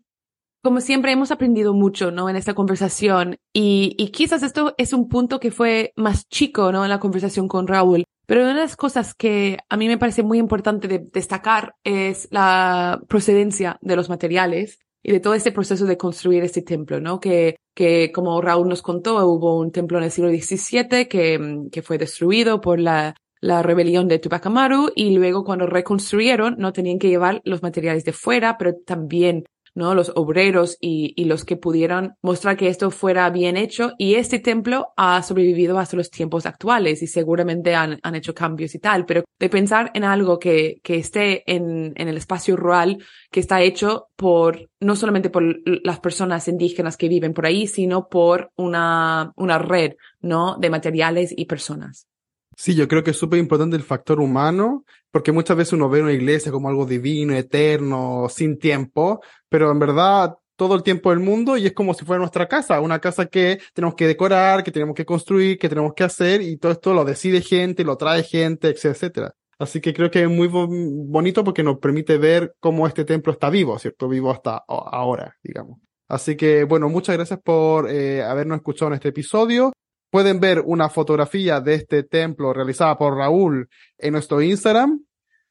Como 0.63 0.79
siempre 0.79 1.11
hemos 1.11 1.31
aprendido 1.31 1.73
mucho, 1.73 2.11
¿no? 2.11 2.29
En 2.29 2.35
esta 2.35 2.53
conversación 2.53 3.35
y, 3.53 3.95
y 3.97 4.11
quizás 4.11 4.43
esto 4.43 4.73
es 4.77 4.93
un 4.93 5.09
punto 5.09 5.39
que 5.39 5.51
fue 5.51 5.91
más 5.95 6.27
chico, 6.29 6.71
¿no? 6.71 6.83
En 6.83 6.89
la 6.89 6.99
conversación 6.99 7.47
con 7.47 7.67
Raúl. 7.67 8.05
Pero 8.25 8.41
una 8.41 8.53
de 8.53 8.61
las 8.61 8.75
cosas 8.75 9.13
que 9.13 9.57
a 9.69 9.77
mí 9.77 9.87
me 9.87 9.97
parece 9.97 10.23
muy 10.23 10.37
importante 10.37 10.87
de 10.87 10.99
destacar 10.99 11.75
es 11.83 12.27
la 12.31 13.01
procedencia 13.07 13.77
de 13.81 13.95
los 13.95 14.09
materiales 14.09 14.79
y 15.01 15.11
de 15.11 15.19
todo 15.19 15.33
este 15.33 15.51
proceso 15.51 15.85
de 15.85 15.97
construir 15.97 16.43
este 16.43 16.61
templo, 16.61 17.01
¿no? 17.01 17.19
Que, 17.19 17.57
que 17.75 18.11
como 18.13 18.41
Raúl 18.41 18.69
nos 18.69 18.81
contó, 18.81 19.25
hubo 19.27 19.59
un 19.59 19.71
templo 19.71 19.97
en 19.97 20.05
el 20.05 20.11
siglo 20.11 20.29
XVII 20.29 21.07
que, 21.09 21.67
que 21.71 21.81
fue 21.81 21.97
destruido 21.97 22.61
por 22.61 22.79
la, 22.79 23.15
la 23.43 23.61
rebelión 23.61 24.07
de 24.07 24.19
Tupac 24.19 24.45
Amaru 24.45 24.89
y 24.95 25.17
luego 25.17 25.43
cuando 25.43 25.67
reconstruyeron 25.67 26.55
no 26.57 26.71
tenían 26.71 26.97
que 26.97 27.09
llevar 27.09 27.41
los 27.43 27.61
materiales 27.61 28.05
de 28.05 28.13
fuera, 28.13 28.57
pero 28.57 28.75
también 28.85 29.43
¿no? 29.75 29.95
Los 29.95 30.11
obreros 30.15 30.77
y, 30.79 31.13
y, 31.15 31.25
los 31.25 31.45
que 31.45 31.57
pudieran 31.57 32.15
mostrar 32.21 32.57
que 32.57 32.67
esto 32.67 32.91
fuera 32.91 33.29
bien 33.29 33.57
hecho. 33.57 33.93
Y 33.97 34.15
este 34.15 34.39
templo 34.39 34.93
ha 34.97 35.21
sobrevivido 35.23 35.79
hasta 35.79 35.97
los 35.97 36.09
tiempos 36.09 36.45
actuales 36.45 37.01
y 37.01 37.07
seguramente 37.07 37.75
han, 37.75 37.99
han 38.01 38.15
hecho 38.15 38.33
cambios 38.33 38.75
y 38.75 38.79
tal. 38.79 39.05
Pero 39.05 39.23
de 39.39 39.49
pensar 39.49 39.91
en 39.93 40.03
algo 40.03 40.39
que, 40.39 40.79
que 40.83 40.97
esté 40.97 41.43
en, 41.51 41.93
en 41.95 42.07
el 42.07 42.17
espacio 42.17 42.55
rural, 42.55 43.03
que 43.31 43.39
está 43.39 43.61
hecho 43.61 44.07
por, 44.15 44.69
no 44.79 44.95
solamente 44.95 45.29
por 45.29 45.43
las 45.83 45.99
personas 45.99 46.47
indígenas 46.47 46.97
que 46.97 47.09
viven 47.09 47.33
por 47.33 47.45
ahí, 47.45 47.67
sino 47.67 48.07
por 48.07 48.51
una, 48.55 49.33
una 49.35 49.57
red, 49.57 49.93
¿no? 50.21 50.57
De 50.57 50.69
materiales 50.69 51.33
y 51.35 51.45
personas. 51.45 52.07
Sí, 52.55 52.75
yo 52.75 52.87
creo 52.87 53.03
que 53.03 53.11
es 53.11 53.17
súper 53.17 53.39
importante 53.39 53.75
el 53.75 53.83
factor 53.83 54.19
humano, 54.19 54.85
porque 55.11 55.31
muchas 55.31 55.57
veces 55.57 55.73
uno 55.73 55.89
ve 55.89 56.01
una 56.01 56.11
iglesia 56.11 56.51
como 56.51 56.69
algo 56.69 56.85
divino, 56.85 57.33
eterno, 57.33 58.27
sin 58.29 58.57
tiempo, 58.59 59.21
pero 59.49 59.71
en 59.71 59.79
verdad 59.79 60.35
todo 60.55 60.75
el 60.75 60.83
tiempo 60.83 61.09
del 61.09 61.19
mundo 61.19 61.57
y 61.57 61.65
es 61.65 61.73
como 61.73 61.93
si 61.93 62.05
fuera 62.05 62.19
nuestra 62.19 62.47
casa, 62.47 62.79
una 62.79 62.99
casa 62.99 63.25
que 63.25 63.59
tenemos 63.73 63.95
que 63.95 64.07
decorar, 64.07 64.63
que 64.63 64.71
tenemos 64.71 64.95
que 64.95 65.05
construir, 65.05 65.57
que 65.57 65.69
tenemos 65.69 65.93
que 65.93 66.03
hacer 66.03 66.41
y 66.41 66.57
todo 66.57 66.71
esto 66.71 66.93
lo 66.93 67.03
decide 67.05 67.41
gente, 67.41 67.83
lo 67.83 67.97
trae 67.97 68.23
gente, 68.23 68.69
etcétera. 68.69 69.33
Así 69.59 69.81
que 69.81 69.93
creo 69.93 70.11
que 70.11 70.23
es 70.23 70.29
muy 70.29 70.47
bonito 70.47 71.43
porque 71.43 71.63
nos 71.63 71.79
permite 71.79 72.17
ver 72.17 72.55
cómo 72.59 72.87
este 72.87 73.05
templo 73.05 73.33
está 73.33 73.49
vivo, 73.49 73.77
¿cierto? 73.79 74.07
Vivo 74.09 74.31
hasta 74.31 74.63
ahora, 74.67 75.37
digamos. 75.43 75.79
Así 76.07 76.35
que, 76.35 76.63
bueno, 76.65 76.89
muchas 76.89 77.15
gracias 77.15 77.39
por 77.41 77.89
eh, 77.89 78.21
habernos 78.21 78.57
escuchado 78.57 78.89
en 78.89 78.95
este 78.95 79.09
episodio. 79.09 79.71
Pueden 80.13 80.39
ver 80.39 80.61
una 80.63 80.89
fotografía 80.89 81.59
de 81.59 81.73
este 81.73 82.03
templo 82.03 82.53
realizada 82.53 82.95
por 82.99 83.17
Raúl 83.17 83.67
en 83.97 84.13
nuestro 84.13 84.43
Instagram. 84.43 85.03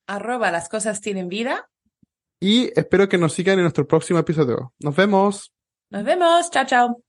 Arroba 0.06 0.52
las 0.52 0.68
cosas 0.68 1.00
tienen 1.00 1.28
vida. 1.28 1.68
Y 2.38 2.70
espero 2.78 3.08
que 3.08 3.18
nos 3.18 3.32
sigan 3.32 3.58
en 3.58 3.62
nuestro 3.62 3.88
próximo 3.88 4.20
episodio. 4.20 4.72
Nos 4.78 4.94
vemos. 4.94 5.52
Nos 5.90 6.04
vemos. 6.04 6.48
Chao, 6.52 6.64
chao. 6.64 7.02